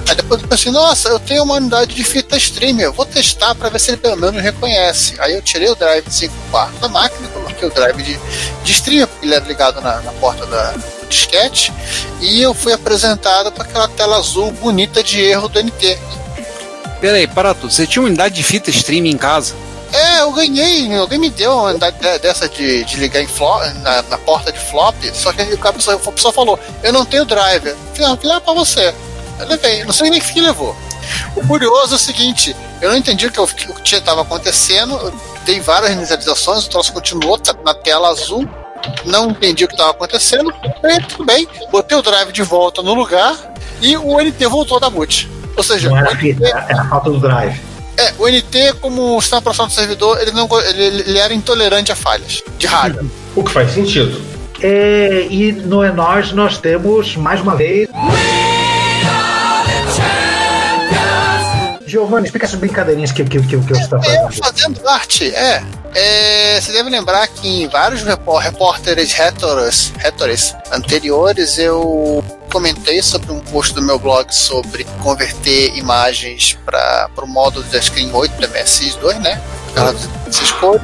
[0.09, 3.55] Aí depois eu pensei, nossa, eu tenho uma unidade de fita streamer, eu vou testar
[3.55, 5.15] para ver se ele pelo menos reconhece.
[5.19, 8.19] Aí eu tirei o drive de 5 quartos da máquina, coloquei o drive de,
[8.65, 10.75] de streamer, porque ele era ligado na, na porta da,
[11.13, 11.73] disquete,
[12.21, 15.99] e eu fui apresentado para aquela tela azul bonita de erro do NT.
[17.01, 17.73] Peraí, para tudo.
[17.73, 19.55] Você tinha uma unidade de fita streaming em casa?
[19.93, 24.51] É, eu ganhei, alguém me deu uma dessa de, de ligar flop, na, na porta
[24.51, 27.77] de flop, só que a pessoa, a pessoa falou, eu não tenho driver.
[27.95, 28.95] Falei, ah, vou levar pra você.
[29.39, 30.75] Eu levei, não sei nem que levou.
[31.37, 34.95] O curioso é o seguinte, eu não entendi o que, eu- o que estava acontecendo,
[34.97, 35.13] eu
[35.45, 38.49] dei várias inicializações, o troço continuou na tela azul,
[39.05, 40.53] não entendi o que estava acontecendo,
[40.85, 43.37] e tudo bem, botei o drive de volta no lugar
[43.81, 45.29] e o NT voltou da boot.
[45.57, 47.61] Ou seja, Não era era era a falta do drive.
[47.97, 51.97] É, o NT, como sistema profissional do servidor, ele, não, ele, ele era intolerante a
[51.97, 53.05] falhas de hardware.
[53.37, 54.21] O que faz sentido.
[54.61, 57.89] É, e no É Nós nós temos, mais uma vez.
[61.87, 64.33] Giovanni, explica essas brincadeirinhas que, que, que, que você está É, fazendo.
[64.45, 65.63] fazendo arte, é.
[65.95, 73.41] É, você deve lembrar que em vários repó- repórteres retores anteriores eu comentei sobre um
[73.41, 79.19] post do meu blog sobre converter imagens para o modo da Screen 8 da MSX2,
[79.21, 79.41] né?
[79.71, 80.83] Aquela 16 cores.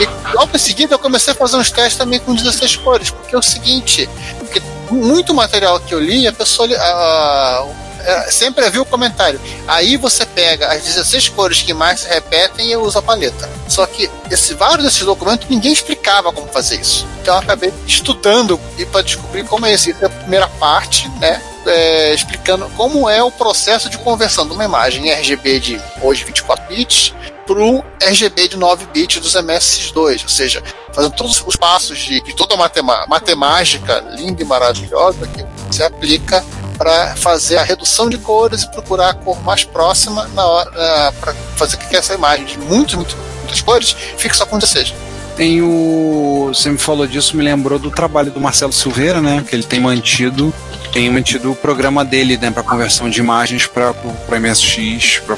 [0.00, 3.34] E logo em seguida eu comecei a fazer uns testes também com 16 cores, porque
[3.34, 7.66] é o seguinte, porque muito material que eu li, a pessoa a-
[8.00, 9.40] é, sempre havia o comentário.
[9.68, 13.48] Aí você pega as 16 cores que mais se repetem e usa a paleta.
[13.68, 17.06] Só que esse, vários desses documentos ninguém explicava como fazer isso.
[17.24, 19.72] Então eu acabei estudando e para descobrir como é.
[19.72, 21.40] Isso é a primeira parte, né?
[21.66, 26.66] é, explicando como é o processo de conversão de uma imagem RGB de hoje 24
[26.66, 27.14] bits
[27.46, 30.62] para o RGB de 9 bits dos MSX2, ou seja,
[30.92, 36.44] fazendo todos os passos de, de toda a matemática linda e maravilhosa que você aplica
[36.76, 41.32] para fazer a redução de cores e procurar a cor mais próxima na hora para
[41.56, 45.13] fazer que essa imagem de muitas, muitas, muitas cores fique só com 16.
[45.36, 46.50] Tem o.
[46.52, 49.44] Você me falou disso, me lembrou do trabalho do Marcelo Silveira, né?
[49.48, 50.52] Que ele tem mantido.
[50.92, 52.52] Tem mantido o programa dele, né?
[52.52, 53.92] Para conversão de imagens para
[54.38, 55.36] MSX, pra,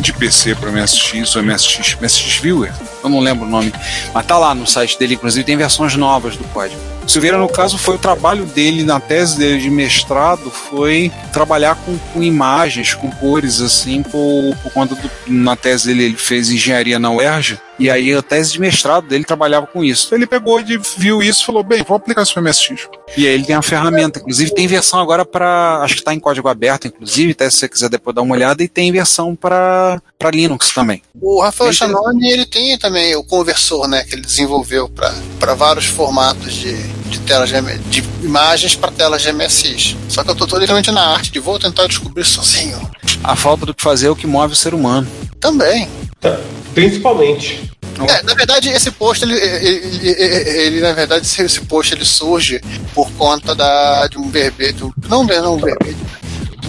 [0.00, 2.72] de PC para MSX ou MSX, MSX Viewer.
[3.04, 3.72] Eu não lembro o nome.
[4.14, 6.80] Mas tá lá no site dele, inclusive tem versões novas do código.
[7.06, 11.96] Silveira, no caso, foi o trabalho dele na tese dele de mestrado, foi trabalhar com,
[12.12, 15.10] com imagens, com cores, assim, por, por conta do.
[15.26, 19.24] Na tese dele, ele fez engenharia na UERJ, e aí a tese de mestrado dele
[19.24, 20.14] trabalhava com isso.
[20.14, 22.88] Ele pegou e viu isso e falou: bem, vou aplicar isso para MSX.
[23.16, 25.80] E aí ele tem a ferramenta, inclusive tem versão agora para.
[25.82, 28.62] Acho que está em código aberto, inclusive, até se você quiser depois dar uma olhada,
[28.62, 30.00] e tem versão para
[30.32, 31.02] Linux também.
[31.20, 35.86] O Rafael Bem Chanoni, ele tem também o conversor, né, que ele desenvolveu para vários
[35.86, 39.96] formatos de, de telas de, de imagens para telas de MSX.
[40.08, 42.78] Só que eu tô, tô literalmente na arte de vou tentar descobrir sozinho.
[43.22, 45.06] A falta do que fazer é o que move o ser humano.
[45.40, 45.88] Também.
[46.20, 46.38] Tá.
[46.74, 47.70] Principalmente.
[48.08, 52.60] É, na verdade, esse post, ele, ele, ele- ele, na verdade, esse, post ele surge
[52.94, 55.96] por conta da, de um verbete, não, não um verbete,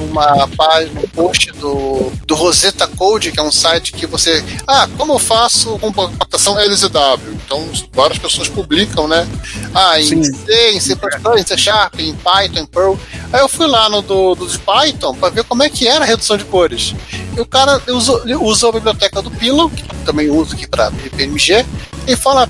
[0.04, 4.44] uma página, um post do, do Rosetta Code, que é um site que você.
[4.66, 7.34] Ah, como eu faço compactação LZW?
[7.46, 9.28] Então, várias pessoas publicam, né?
[9.74, 10.24] Ah, em Sim.
[10.24, 13.00] C, em C++, em C Sharp, em Python, em Perl.
[13.32, 16.04] Aí eu fui lá no do, do de Python para ver como é que era
[16.04, 16.94] a redução de cores.
[17.36, 21.66] E o cara usou, usou a biblioteca do Pillow, que também uso aqui para PNG,
[22.08, 22.48] e fala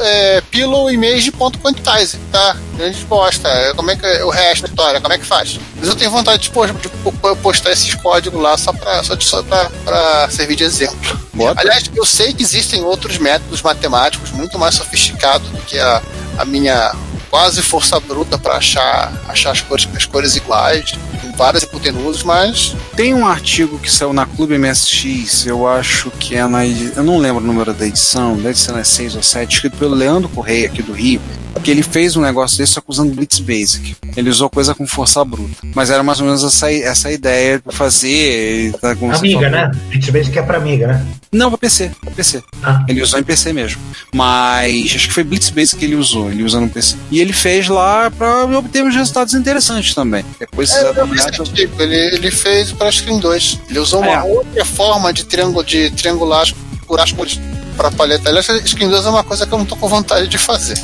[0.00, 2.56] é, Pillow Image.quantize, tá?
[2.76, 3.48] Grande bosta.
[3.48, 5.00] É, Como é que é o resto da história?
[5.00, 5.58] Como é que faz?
[5.76, 9.24] Mas eu tenho vontade de, de po- postar esses códigos lá só para só, de-
[9.24, 11.18] só pra, pra servir de exemplo.
[11.34, 11.60] Bota.
[11.60, 16.02] Aliás, eu sei que existem outros métodos matemáticos muito mais sofisticados do que a,
[16.38, 16.94] a minha
[17.30, 20.92] quase força bruta para achar, achar as cores, as cores iguais,
[21.38, 26.44] várias hipotenuses, mas Tem um artigo que saiu na Clube MSX, eu acho que é
[26.46, 26.66] na.
[26.66, 29.94] Eu não lembro o número da edição, deve ser na 6 ou 7, escrito pelo
[29.94, 31.20] Leandro Correia, aqui do Rio,
[31.62, 33.96] que ele fez um negócio desse só que usando Blitz Basic.
[34.16, 35.54] Ele usou coisa com força bruta.
[35.74, 38.72] Mas era mais ou menos essa, essa ideia de fazer.
[38.80, 39.40] Tá, Amiga, falou.
[39.50, 39.70] né?
[39.90, 41.06] Blitz Basic é pra amiga, né?
[41.30, 42.42] Não, pra PC, pra PC.
[42.62, 42.84] Ah.
[42.88, 43.80] Ele usou em PC mesmo.
[44.12, 46.96] Mas acho que foi Blitz Basic que ele usou, ele usa no PC.
[47.10, 50.24] E ele fez lá pra obter uns resultados interessantes também.
[50.40, 51.42] Depois se É, dar eu olhada.
[51.42, 53.60] artigo, ele, ele fez para Screen 2.
[53.68, 54.22] Ele usou uma É.
[54.22, 56.54] outra forma de, triângulo, de triangular, as-
[56.86, 57.38] curar as cores
[57.76, 58.28] para paleta.
[58.28, 60.78] Aliás, Screen 2 é uma coisa que eu não tô com vontade de fazer.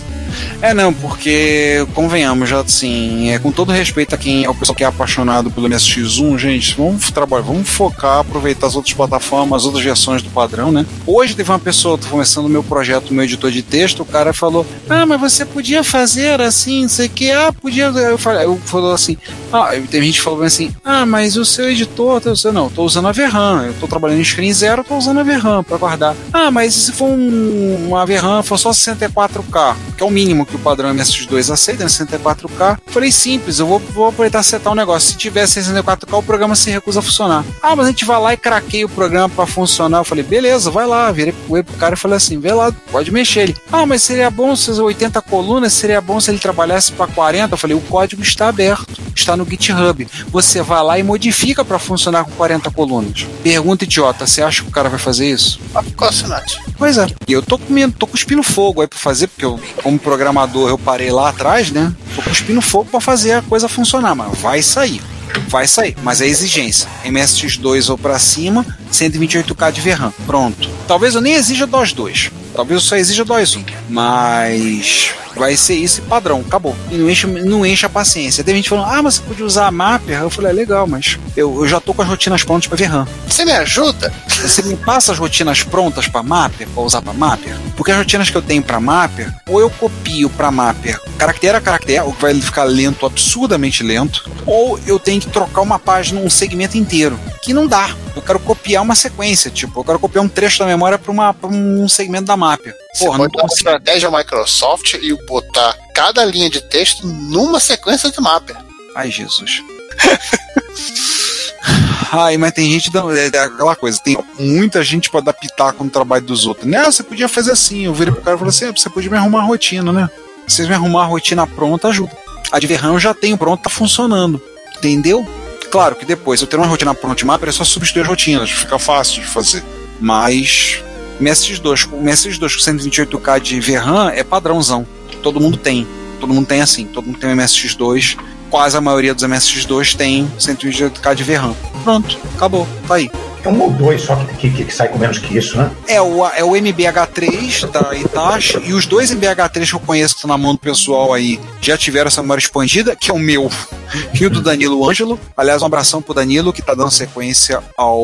[0.60, 4.74] É, não, porque, convenhamos, já assim, é, com todo respeito a quem é o pessoal
[4.74, 9.66] que é apaixonado pelo MSX1, gente, vamos trabalhar, vamos focar, aproveitar as outras plataformas, as
[9.66, 10.86] outras versões do padrão, né?
[11.06, 14.32] Hoje teve uma pessoa, tô começando o meu projeto, meu editor de texto, o cara
[14.32, 17.84] falou, ah, mas você podia fazer assim, sei que, ah, podia.
[17.84, 19.16] Eu falei, eu falou assim,
[19.52, 22.82] ah, tem gente que falou assim, ah, mas o seu editor, eu sei, não, tô
[22.84, 26.16] usando a VRAM, eu tô trabalhando em screen zero, tô usando a VRAM pra guardar.
[26.32, 30.56] Ah, mas se for um, uma VRAM, for só 64K, que é o mínimo que
[30.56, 32.78] o padrão MSX2 aceita, né, 64K.
[32.86, 35.12] Falei, simples, eu vou, vou aproveitar setar um negócio.
[35.12, 37.44] Se tiver 64K, o programa se recusa a funcionar.
[37.62, 39.98] Ah, mas a gente vai lá e craqueia o programa pra funcionar.
[39.98, 41.12] Eu falei, beleza, vai lá.
[41.12, 43.56] Virei pro pro cara e falei assim, vê lá, pode mexer ele.
[43.70, 47.54] Ah, mas seria bom se as 80 colunas, seria bom se ele trabalhasse pra 40.
[47.54, 50.06] Eu falei, o código está aberto, está no GitHub.
[50.28, 53.26] Você vai lá e modifica pra funcionar com 40 colunas.
[53.42, 55.60] Pergunta idiota, você acha que o cara vai fazer isso?
[55.84, 56.60] Ficou assinante.
[56.76, 57.06] Pois é.
[57.26, 60.78] E eu tô comendo, tô cuspindo fogo aí pra fazer, porque eu, como programador, eu
[60.78, 61.92] parei lá atrás, né?
[62.14, 65.00] Tô cuspindo fogo pra fazer a coisa funcionar, mas vai sair.
[65.48, 66.88] Vai sair, mas é exigência.
[67.04, 70.12] MSX2 ou pra cima, 128K de VRAM.
[70.26, 70.68] Pronto.
[70.86, 72.30] Talvez eu nem exija DOS 2.
[72.54, 73.64] Talvez só exija DOS 1.
[73.88, 76.76] Mas Vai ser esse padrão, acabou.
[76.90, 78.44] E não enche, não enche a paciência.
[78.44, 80.20] Tem gente falando, ah, mas você podia usar a Mapper.
[80.20, 82.84] Eu falei, é legal, mas eu, eu já tô com as rotinas prontas pra ver
[82.84, 83.06] RAM.
[83.26, 84.12] Você me ajuda?
[84.28, 87.56] Você me passa as rotinas prontas pra Mapper, pra usar pra Mapper?
[87.76, 91.60] Porque as rotinas que eu tenho pra Mapper, ou eu copio pra Mapper caractere a
[91.60, 96.20] caractere, o que vai ficar lento, absurdamente lento, ou eu tenho que trocar uma página,
[96.20, 97.90] um segmento inteiro, que não dá.
[98.14, 101.12] Eu quero copiar uma sequência, tipo, eu quero copiar um trecho da memória pra
[101.48, 102.74] um segmento da Mapper.
[102.92, 108.10] Você Porra, pode dar uma estratégia Microsoft e botar cada linha de texto numa sequência
[108.10, 108.56] de mapper.
[108.94, 109.62] Ai, Jesus.
[112.12, 113.16] Ai, mas tem gente dando.
[113.16, 116.66] É, é aquela coisa, tem muita gente pra dar pitaco no trabalho dos outros.
[116.66, 117.86] Né, você podia fazer assim.
[117.86, 120.08] Eu virei pro cara e falei assim: "Ah, você podia me arrumar a rotina, né?
[120.46, 122.12] Se vocês me arrumar a rotina pronta, ajuda.
[122.52, 124.40] A de Verram eu já tenho pronto, tá funcionando.
[124.76, 125.26] Entendeu?
[125.70, 128.50] Claro que depois, eu ter uma rotina pronta de mapa, é só substituir as rotinas,
[128.50, 129.64] fica fácil de fazer.
[129.98, 130.82] Mas.
[131.20, 134.86] MSX2, o MSX2 com 128K de VRAM é padrãozão.
[135.22, 135.86] Todo mundo tem.
[136.20, 136.86] Todo mundo tem assim.
[136.86, 138.18] Todo mundo tem um MSX2.
[138.50, 141.54] Quase a maioria dos MSX2 tem 128K de VRAM.
[141.82, 142.66] Pronto, acabou.
[142.86, 143.10] Tá aí.
[143.44, 145.70] É um ou dois só que, que, que sai com menos que isso, né?
[145.86, 150.18] É o, é o MBH3 da Itachi e os dois MBH3 que eu conheço que
[150.18, 153.50] estão na mão do pessoal aí já tiveram essa memória expandida, que é o meu
[154.18, 155.20] e o do Danilo Ângelo.
[155.36, 158.02] Aliás, um abração pro Danilo que tá dando sequência ao,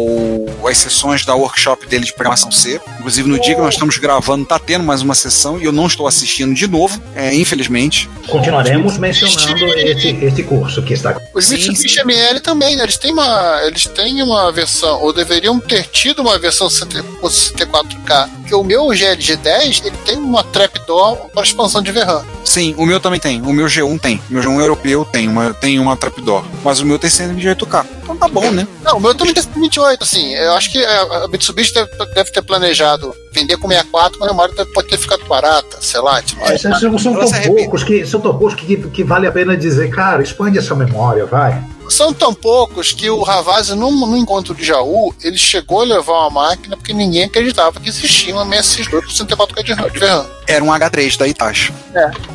[0.68, 2.80] às sessões da workshop dele de programação C.
[2.98, 5.86] Inclusive, no dia que nós estamos gravando, tá tendo mais uma sessão e eu não
[5.86, 8.08] estou assistindo de novo, é, infelizmente.
[8.28, 11.16] Continuaremos mencionando esse, esse curso que está.
[11.34, 11.56] Os sim.
[12.00, 12.82] ML também, né?
[12.82, 18.28] Eles têm uma, eles têm uma versão, ou deveriam ter tido uma versão 64K.
[18.40, 22.24] Porque o meu GLG10, ele tem uma trapdoor para expansão de VRAM.
[22.44, 23.40] Sim, o meu também tem.
[23.42, 24.20] O meu G1 tem.
[24.28, 26.44] O meu G1 europeu tem uma, tem uma trapdoor.
[26.64, 27.86] Mas o meu tem 128K.
[28.02, 28.66] Então tá bom, né?
[28.82, 30.34] Não, o meu também tem 28, assim.
[30.34, 34.32] Eu acho que a a Mitsubishi deve, deve ter planejado vender com 64, mas a
[34.32, 36.20] memória deve- pode ter ficado barata, sei lá.
[36.20, 39.56] Tipo, É, são, são- tão poucos que são tão poucos que, que vale a pena
[39.56, 41.62] dizer, cara, expande essa memória, vai.
[41.90, 46.12] São tão poucos que o Ravazzi, no, no encontro de Jaú, ele chegou a levar
[46.12, 50.26] uma máquina porque ninguém acreditava que existia uma MSX2 com 64K de RAM-.
[50.46, 51.72] Era um H3 da Itachi.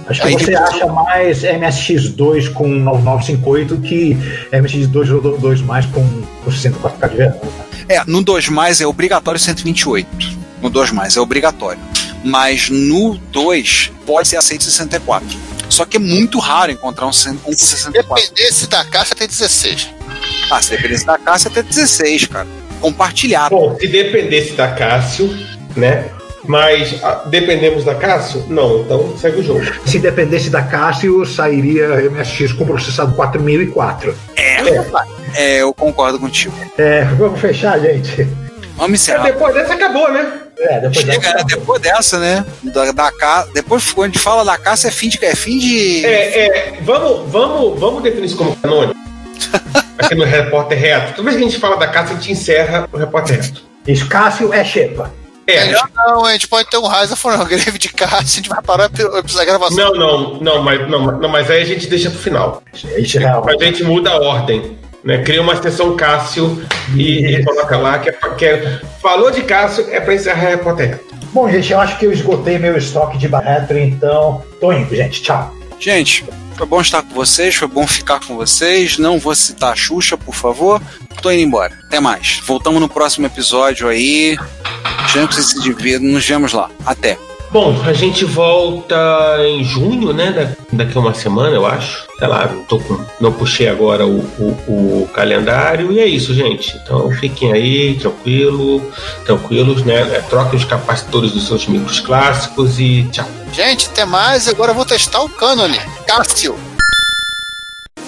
[0.07, 4.17] Acho que Aí você depois- acha mais MSX2 com 9958 que
[4.51, 6.01] MSX2 ou 2 mais com,
[6.43, 7.41] com 64K de verão.
[7.87, 10.07] É, no 2 mais é obrigatório 128.
[10.61, 11.79] No 2 mais é obrigatório.
[12.23, 15.27] Mas no 2 pode ser aceito 64.
[15.75, 18.15] Só que é muito raro encontrar um, um com Se 64.
[18.31, 19.89] dependesse da caixa, tem 16.
[20.49, 22.47] Ah, se dependesse da caixa, até 16, cara.
[22.79, 23.53] Compartilhado.
[23.55, 25.35] Bom, se dependesse da Cássio,
[25.75, 26.05] né?
[26.47, 28.45] Mas ah, dependemos da Cássio?
[28.47, 29.61] Não, então segue o jogo.
[29.85, 34.15] Se dependesse da Cássio, sairia MSX com processador 4004.
[35.33, 36.53] É, eu concordo contigo.
[36.77, 38.23] É, vamos fechar, gente.
[38.77, 39.23] Vamos É, encerrar.
[39.23, 40.41] depois dessa acabou, né?
[40.57, 41.43] É, depois Chega, dessa- né?
[41.47, 42.45] depois dessa, né?
[42.63, 43.47] Da, da ca...
[43.53, 45.23] Depois, quando a gente fala da caça, é fim de.
[45.23, 46.05] É fim de.
[46.05, 48.95] É, é, vamos, vamos, vamos definir isso como canônico.
[49.97, 51.13] Aqui no Repórter Reto.
[51.15, 53.63] Toda vez que a gente fala da caça, a gente encerra o Repórter Reto.
[53.87, 55.11] Isso, Cássio é Xepa.
[55.47, 58.21] É, Melhor não, a gente pode ter um Ryza for uma greve de caixa, a
[58.23, 59.77] gente vai parar a gravação.
[59.77, 62.63] não, não, não, mas, não, não, mas aí a gente deixa pro final.
[62.73, 64.75] Isso é A gente muda a ordem.
[65.05, 65.19] Né?
[65.23, 69.87] Cria uma sessão Cássio e, e coloca lá que é, que é- Falou de Cássio,
[69.91, 71.15] é pra encerrar Repórter Reto.
[71.31, 75.21] Bom, gente, eu acho que eu esgotei meu estoque de retro, então tô indo, gente.
[75.21, 75.53] Tchau.
[75.79, 76.25] Gente,
[76.55, 78.97] foi bom estar com vocês, foi bom ficar com vocês.
[78.97, 80.81] Não vou citar a Xuxa, por favor.
[81.21, 81.77] Tô indo embora.
[81.85, 82.41] Até mais.
[82.45, 84.37] Voltamos no próximo episódio aí.
[85.05, 86.07] Espero que vocês se divirtam.
[86.07, 86.69] Nos vemos lá.
[86.85, 87.17] Até.
[87.55, 90.29] Bom, a gente volta em junho, né?
[90.33, 92.05] Da- Daqui a uma semana, eu acho.
[92.19, 95.89] Sei lá, não, tô com, não puxei agora o, o- o calendário.
[95.89, 96.75] E é isso, gente.
[96.83, 98.81] Então fiquem aí, tranquilo,
[99.25, 100.01] tranquilos, né?
[100.01, 103.25] É, Troquem os capacitores dos seus micros clássicos e tchau.
[103.53, 104.49] Gente, até mais.
[104.49, 105.71] Agora eu vou testar o Canon.
[106.05, 106.57] Cássio.